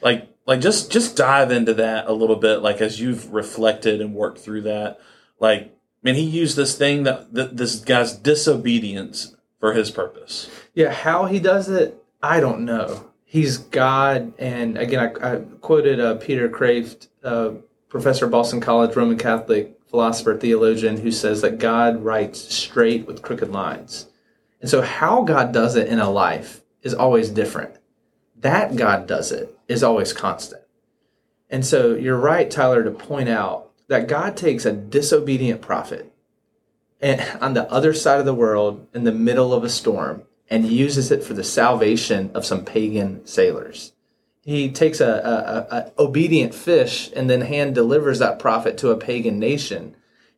Like 0.00 0.28
like 0.46 0.60
just 0.60 0.90
just 0.90 1.16
dive 1.16 1.50
into 1.50 1.74
that 1.74 2.06
a 2.06 2.12
little 2.12 2.36
bit 2.36 2.62
like 2.62 2.80
as 2.80 3.00
you've 3.00 3.32
reflected 3.32 4.00
and 4.00 4.14
worked 4.14 4.38
through 4.38 4.62
that. 4.62 4.98
Like 5.40 5.78
man, 6.02 6.14
he 6.14 6.22
used 6.22 6.56
this 6.56 6.76
thing 6.76 7.02
that, 7.04 7.32
that 7.34 7.56
this 7.56 7.76
guy's 7.76 8.16
disobedience 8.16 9.36
for 9.58 9.72
his 9.72 9.90
purpose. 9.90 10.50
Yeah, 10.74 10.92
how 10.92 11.26
he 11.26 11.40
does 11.40 11.68
it, 11.68 12.02
I 12.22 12.40
don't 12.40 12.64
know. 12.64 13.10
He's 13.24 13.58
God, 13.58 14.32
and 14.38 14.78
again, 14.78 15.12
I, 15.20 15.34
I 15.34 15.36
quoted 15.60 16.00
uh, 16.00 16.14
Peter 16.16 16.48
Kreeft, 16.48 17.08
uh, 17.22 17.50
professor 17.88 18.24
of 18.24 18.30
Boston 18.30 18.60
College, 18.60 18.96
Roman 18.96 19.18
Catholic 19.18 19.78
philosopher, 19.86 20.36
theologian, 20.36 20.98
who 20.98 21.10
says 21.10 21.42
that 21.42 21.58
God 21.58 22.02
writes 22.02 22.54
straight 22.54 23.06
with 23.06 23.22
crooked 23.22 23.50
lines. 23.50 24.06
And 24.60 24.70
so, 24.70 24.80
how 24.80 25.22
God 25.22 25.52
does 25.52 25.76
it 25.76 25.88
in 25.88 25.98
a 25.98 26.10
life 26.10 26.62
is 26.82 26.94
always 26.94 27.28
different. 27.28 27.76
That 28.36 28.76
God 28.76 29.06
does 29.06 29.30
it 29.30 29.58
is 29.68 29.82
always 29.82 30.12
constant. 30.12 30.62
And 31.50 31.64
so, 31.66 31.94
you're 31.94 32.16
right, 32.16 32.50
Tyler, 32.50 32.82
to 32.82 32.90
point 32.90 33.28
out 33.28 33.67
that 33.88 34.08
God 34.08 34.36
takes 34.36 34.64
a 34.64 34.72
disobedient 34.72 35.60
prophet 35.60 36.12
and 37.00 37.20
on 37.40 37.54
the 37.54 37.70
other 37.70 37.94
side 37.94 38.20
of 38.20 38.26
the 38.26 38.34
world 38.34 38.86
in 38.94 39.04
the 39.04 39.12
middle 39.12 39.52
of 39.52 39.64
a 39.64 39.68
storm 39.68 40.22
and 40.50 40.66
uses 40.66 41.10
it 41.10 41.22
for 41.22 41.34
the 41.34 41.44
salvation 41.44 42.30
of 42.34 42.44
some 42.44 42.64
pagan 42.64 43.24
sailors. 43.26 43.92
He 44.44 44.70
takes 44.70 45.00
a, 45.00 45.06
a, 45.06 45.76
a, 45.76 45.92
obedient 45.98 46.54
fish 46.54 47.10
and 47.14 47.28
then 47.28 47.42
hand 47.42 47.74
delivers 47.74 48.18
that 48.18 48.38
prophet 48.38 48.78
to 48.78 48.90
a 48.90 48.96
pagan 48.96 49.38
nation. 49.38 49.94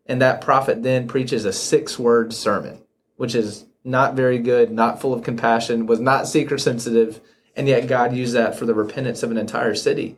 And 0.07 0.21
that 0.21 0.41
prophet 0.41 0.83
then 0.83 1.07
preaches 1.07 1.45
a 1.45 1.53
six 1.53 1.99
word 1.99 2.33
sermon 2.33 2.83
which 3.21 3.35
is 3.35 3.67
not 3.85 4.15
very 4.15 4.39
good 4.39 4.71
not 4.71 4.99
full 4.99 5.13
of 5.13 5.23
compassion 5.23 5.85
was 5.85 6.01
not 6.01 6.27
seeker 6.27 6.57
sensitive 6.57 7.21
and 7.55 7.69
yet 7.69 7.87
god 7.87 8.15
used 8.15 8.35
that 8.35 8.55
for 8.55 8.65
the 8.65 8.75
repentance 8.75 9.23
of 9.23 9.31
an 9.31 9.37
entire 9.37 9.75
city. 9.75 10.17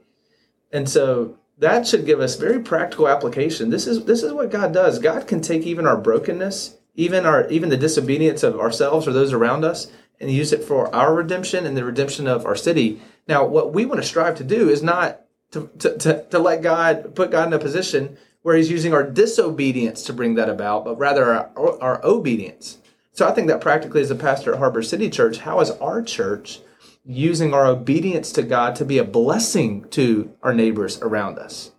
And 0.70 0.88
so 0.88 1.36
that 1.58 1.86
should 1.86 2.06
give 2.06 2.20
us 2.20 2.36
very 2.36 2.60
practical 2.60 3.08
application. 3.08 3.70
This 3.70 3.86
is 3.86 4.04
this 4.04 4.22
is 4.22 4.32
what 4.32 4.50
god 4.50 4.72
does. 4.72 4.98
God 4.98 5.26
can 5.26 5.40
take 5.40 5.62
even 5.62 5.86
our 5.86 5.96
brokenness 5.96 6.76
even 6.94 7.24
our 7.24 7.48
even 7.48 7.68
the 7.68 7.76
disobedience 7.76 8.42
of 8.42 8.58
ourselves 8.58 9.08
or 9.08 9.12
those 9.12 9.32
around 9.32 9.64
us 9.64 9.90
and 10.20 10.30
use 10.30 10.52
it 10.52 10.64
for 10.64 10.94
our 10.94 11.14
redemption 11.14 11.66
and 11.66 11.76
the 11.76 11.84
redemption 11.84 12.26
of 12.26 12.46
our 12.46 12.56
city. 12.56 13.00
Now, 13.26 13.44
what 13.44 13.72
we 13.72 13.86
want 13.86 14.00
to 14.00 14.06
strive 14.06 14.36
to 14.36 14.44
do 14.44 14.68
is 14.68 14.82
not 14.82 15.20
to, 15.52 15.68
to, 15.80 15.98
to, 15.98 16.24
to 16.30 16.38
let 16.38 16.62
God 16.62 17.14
put 17.14 17.30
God 17.30 17.48
in 17.48 17.52
a 17.52 17.58
position 17.58 18.16
where 18.42 18.56
He's 18.56 18.70
using 18.70 18.92
our 18.92 19.02
disobedience 19.02 20.02
to 20.04 20.12
bring 20.12 20.34
that 20.34 20.48
about, 20.48 20.84
but 20.84 20.98
rather 20.98 21.32
our, 21.32 21.80
our 21.80 22.04
obedience. 22.04 22.78
So 23.12 23.28
I 23.28 23.32
think 23.32 23.48
that 23.48 23.60
practically, 23.60 24.00
as 24.00 24.10
a 24.10 24.16
pastor 24.16 24.52
at 24.52 24.58
Harbor 24.58 24.82
City 24.82 25.10
Church, 25.10 25.38
how 25.38 25.60
is 25.60 25.70
our 25.72 26.02
church 26.02 26.60
using 27.04 27.52
our 27.52 27.66
obedience 27.66 28.32
to 28.32 28.42
God 28.42 28.76
to 28.76 28.84
be 28.84 28.98
a 28.98 29.04
blessing 29.04 29.88
to 29.90 30.32
our 30.42 30.54
neighbors 30.54 31.00
around 31.00 31.38
us. 31.38 31.72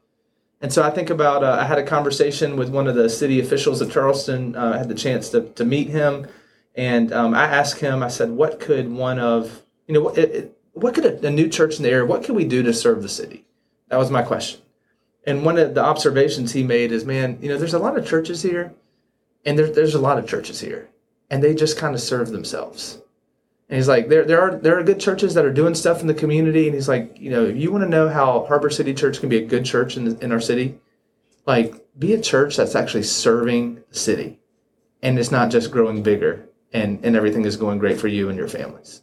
And 0.61 0.71
so 0.71 0.81
I 0.81 0.89
think 0.91 1.09
about, 1.09 1.43
uh, 1.43 1.57
I 1.59 1.65
had 1.65 1.77
a 1.77 1.83
conversation 1.83 2.55
with 2.55 2.69
one 2.69 2.87
of 2.87 2.95
the 2.95 3.09
city 3.09 3.39
officials 3.39 3.81
of 3.81 3.91
Charleston. 3.91 4.55
Uh, 4.55 4.73
I 4.73 4.77
had 4.77 4.89
the 4.89 4.95
chance 4.95 5.29
to, 5.29 5.41
to 5.41 5.65
meet 5.65 5.89
him. 5.89 6.27
And 6.75 7.11
um, 7.13 7.33
I 7.33 7.43
asked 7.45 7.79
him, 7.79 8.01
I 8.01 8.07
said, 8.07 8.31
what 8.31 8.59
could 8.59 8.89
one 8.89 9.19
of, 9.19 9.63
you 9.87 9.93
know, 9.93 10.01
what, 10.01 10.17
it, 10.17 10.57
what 10.73 10.95
could 10.95 11.05
a, 11.05 11.27
a 11.27 11.29
new 11.29 11.49
church 11.49 11.77
in 11.77 11.83
the 11.83 11.89
area, 11.89 12.05
what 12.05 12.23
can 12.23 12.35
we 12.35 12.45
do 12.45 12.63
to 12.63 12.73
serve 12.73 13.01
the 13.01 13.09
city? 13.09 13.45
That 13.89 13.97
was 13.97 14.09
my 14.09 14.23
question. 14.23 14.61
And 15.25 15.45
one 15.45 15.57
of 15.57 15.75
the 15.75 15.83
observations 15.83 16.51
he 16.51 16.63
made 16.63 16.91
is, 16.91 17.05
man, 17.05 17.37
you 17.41 17.49
know, 17.49 17.57
there's 17.57 17.73
a 17.73 17.79
lot 17.79 17.97
of 17.97 18.07
churches 18.07 18.41
here, 18.41 18.73
and 19.45 19.57
there, 19.57 19.71
there's 19.71 19.95
a 19.95 20.01
lot 20.01 20.17
of 20.17 20.27
churches 20.27 20.59
here, 20.59 20.89
and 21.29 21.43
they 21.43 21.53
just 21.53 21.77
kind 21.77 21.95
of 21.95 22.01
serve 22.01 22.29
themselves. 22.29 23.01
And 23.73 23.79
he's 23.79 23.87
like, 23.87 24.07
there, 24.07 24.23
there 24.23 24.39
are 24.39 24.55
there 24.55 24.77
are 24.77 24.83
good 24.83 24.99
churches 24.99 25.33
that 25.33 25.45
are 25.45 25.51
doing 25.51 25.73
stuff 25.73 26.01
in 26.01 26.05
the 26.05 26.13
community. 26.13 26.67
And 26.67 26.75
he's 26.75 26.87
like, 26.87 27.19
you 27.19 27.31
know, 27.31 27.45
if 27.45 27.57
you 27.57 27.71
want 27.71 27.83
to 27.83 27.89
know 27.89 28.07
how 28.07 28.45
Harbor 28.45 28.69
City 28.69 28.93
Church 28.93 29.19
can 29.19 29.29
be 29.29 29.37
a 29.37 29.47
good 29.47 29.65
church 29.65 29.97
in, 29.97 30.15
in 30.21 30.31
our 30.31 30.39
city, 30.39 30.77
like 31.47 31.83
be 31.97 32.13
a 32.13 32.21
church 32.21 32.55
that's 32.55 32.75
actually 32.75 33.01
serving 33.01 33.81
the 33.89 33.97
city, 33.97 34.39
and 35.01 35.17
it's 35.17 35.31
not 35.31 35.49
just 35.49 35.71
growing 35.71 36.03
bigger 36.03 36.47
and 36.71 37.03
and 37.03 37.15
everything 37.15 37.45
is 37.45 37.57
going 37.57 37.79
great 37.79 37.99
for 37.99 38.07
you 38.07 38.29
and 38.29 38.37
your 38.37 38.47
families. 38.47 39.01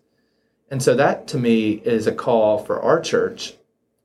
And 0.70 0.80
so 0.80 0.94
that 0.94 1.26
to 1.26 1.37
me 1.37 1.72
is 1.85 2.06
a 2.06 2.12
call 2.12 2.59
for 2.59 2.80
our 2.80 3.00
church 3.00 3.54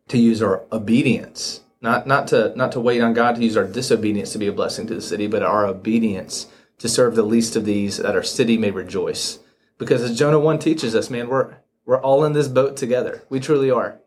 to 0.08 0.18
use 0.18 0.42
our 0.42 0.64
obedience, 0.72 1.62
not 1.80 2.08
not 2.08 2.28
to 2.30 2.56
not 2.56 2.72
to 2.72 2.80
wait 2.80 3.02
on 3.02 3.14
God 3.14 3.36
to 3.36 3.44
use 3.44 3.56
our 3.56 3.68
disobedience 3.68 4.32
to 4.32 4.40
be 4.40 4.48
a 4.48 4.52
blessing 4.52 4.88
to 4.88 4.96
the 4.96 5.02
city, 5.02 5.28
but 5.28 5.44
our 5.44 5.68
obedience 5.68 6.48
to 6.80 6.90
serve 6.90 7.14
the 7.14 7.22
least 7.22 7.56
of 7.56 7.66
these 7.66 7.98
that 7.98 8.16
our 8.16 8.24
city 8.24 8.58
may 8.58 8.72
rejoice 8.72 9.38
because 9.78 10.02
as 10.02 10.18
Jonah 10.18 10.40
1 10.40 10.60
teaches 10.60 10.96
us, 10.96 11.10
man, 11.10 11.28
we're 11.28 11.56
we're 11.86 12.02
all 12.02 12.26
in 12.26 12.34
this 12.34 12.48
boat 12.48 12.78
together. 12.78 13.24
We 13.30 13.40
truly 13.40 13.70
are. 13.70 14.00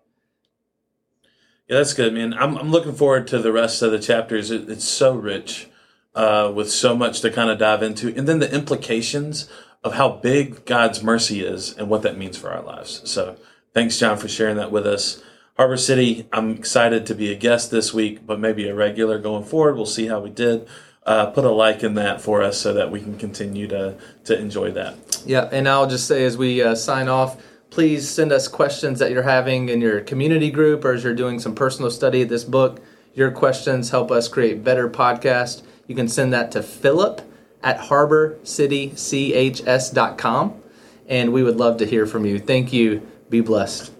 Yeah, 1.69 1.77
that's 1.77 1.95
good, 1.95 2.15
man. 2.15 2.35
I'm 2.35 2.57
I'm 2.57 2.71
looking 2.71 2.95
forward 2.95 3.27
to 3.29 3.39
the 3.39 3.53
rest 3.53 3.83
of 3.83 3.93
the 3.93 3.99
chapters. 3.99 4.51
It, 4.51 4.69
it's 4.69 4.85
so 4.85 5.15
rich, 5.15 5.69
uh, 6.15 6.51
with 6.55 6.71
so 6.71 6.97
much 6.97 7.21
to 7.21 7.31
kind 7.31 7.51
of 7.51 7.59
dive 7.59 7.83
into, 7.83 8.15
and 8.17 8.27
then 8.27 8.39
the 8.39 8.53
implications 8.53 9.49
of 9.85 9.95
how 9.95 10.09
big 10.09 10.65
God's 10.65 11.03
mercy 11.03 11.45
is 11.45 11.77
and 11.77 11.89
what 11.89 12.03
that 12.03 12.19
means 12.19 12.37
for 12.37 12.51
our 12.51 12.63
lives. 12.63 13.09
So, 13.09 13.37
thanks, 13.75 13.99
John, 13.99 14.17
for 14.17 14.29
sharing 14.29 14.57
that 14.57 14.73
with 14.73 14.87
us. 14.87 15.23
Harbor 15.57 15.77
City, 15.77 16.29
I'm 16.33 16.53
excited 16.53 17.07
to 17.07 17.15
be 17.15 17.33
a 17.33 17.37
guest 17.37 17.71
this 17.71 17.93
week, 17.93 18.27
but 18.27 18.41
maybe 18.41 18.69
a 18.69 18.75
regular 18.75 19.19
going 19.19 19.45
forward. 19.45 19.77
We'll 19.77 19.87
see 19.87 20.07
how 20.07 20.21
we 20.21 20.31
did 20.31 20.69
uh, 21.09 21.27
put 21.27 21.45
a 21.45 21.51
like 21.51 21.83
in 21.83 21.95
that 21.95 22.21
for 22.21 22.43
us 22.43 22.59
so 22.59 22.75
that 22.75 22.91
we 22.91 23.01
can 23.01 23.17
continue 23.17 23.67
to 23.69 23.97
to 24.25 24.39
enjoy 24.39 24.71
that. 24.73 24.95
Yeah, 25.29 25.49
and 25.53 25.69
I'll 25.69 25.87
just 25.87 26.09
say 26.09 26.25
as 26.25 26.37
we 26.39 26.63
uh, 26.63 26.75
sign 26.75 27.07
off, 27.07 27.37
please 27.69 28.09
send 28.09 28.33
us 28.33 28.49
questions 28.49 28.99
that 28.99 29.11
you're 29.11 29.25
having 29.25 29.69
in 29.69 29.83
your 29.83 30.01
community 30.01 30.51
group 30.51 30.87
or 30.87 30.95
as 30.95 31.05
you're 31.05 31.15
doing 31.15 31.39
some 31.39 31.55
personal 31.55 31.91
study 31.91 32.23
of 32.23 32.31
this 32.31 32.45
book. 32.45 32.81
Your 33.15 33.31
questions 33.31 33.91
help 33.91 34.11
us 34.11 34.27
create 34.27 34.65
better 34.65 34.89
podcast. 34.89 35.65
You 35.87 35.95
can 35.95 36.09
send 36.09 36.33
that 36.33 36.51
to 36.53 36.63
Philip 36.63 37.21
at 37.63 37.79
harborcitychs.com, 37.79 40.63
and 41.09 41.33
we 41.35 41.43
would 41.43 41.57
love 41.57 41.77
to 41.77 41.85
hear 41.85 42.07
from 42.07 42.25
you. 42.25 42.39
Thank 42.39 42.73
you. 42.73 43.07
Be 43.29 43.43
blessed. 43.43 43.98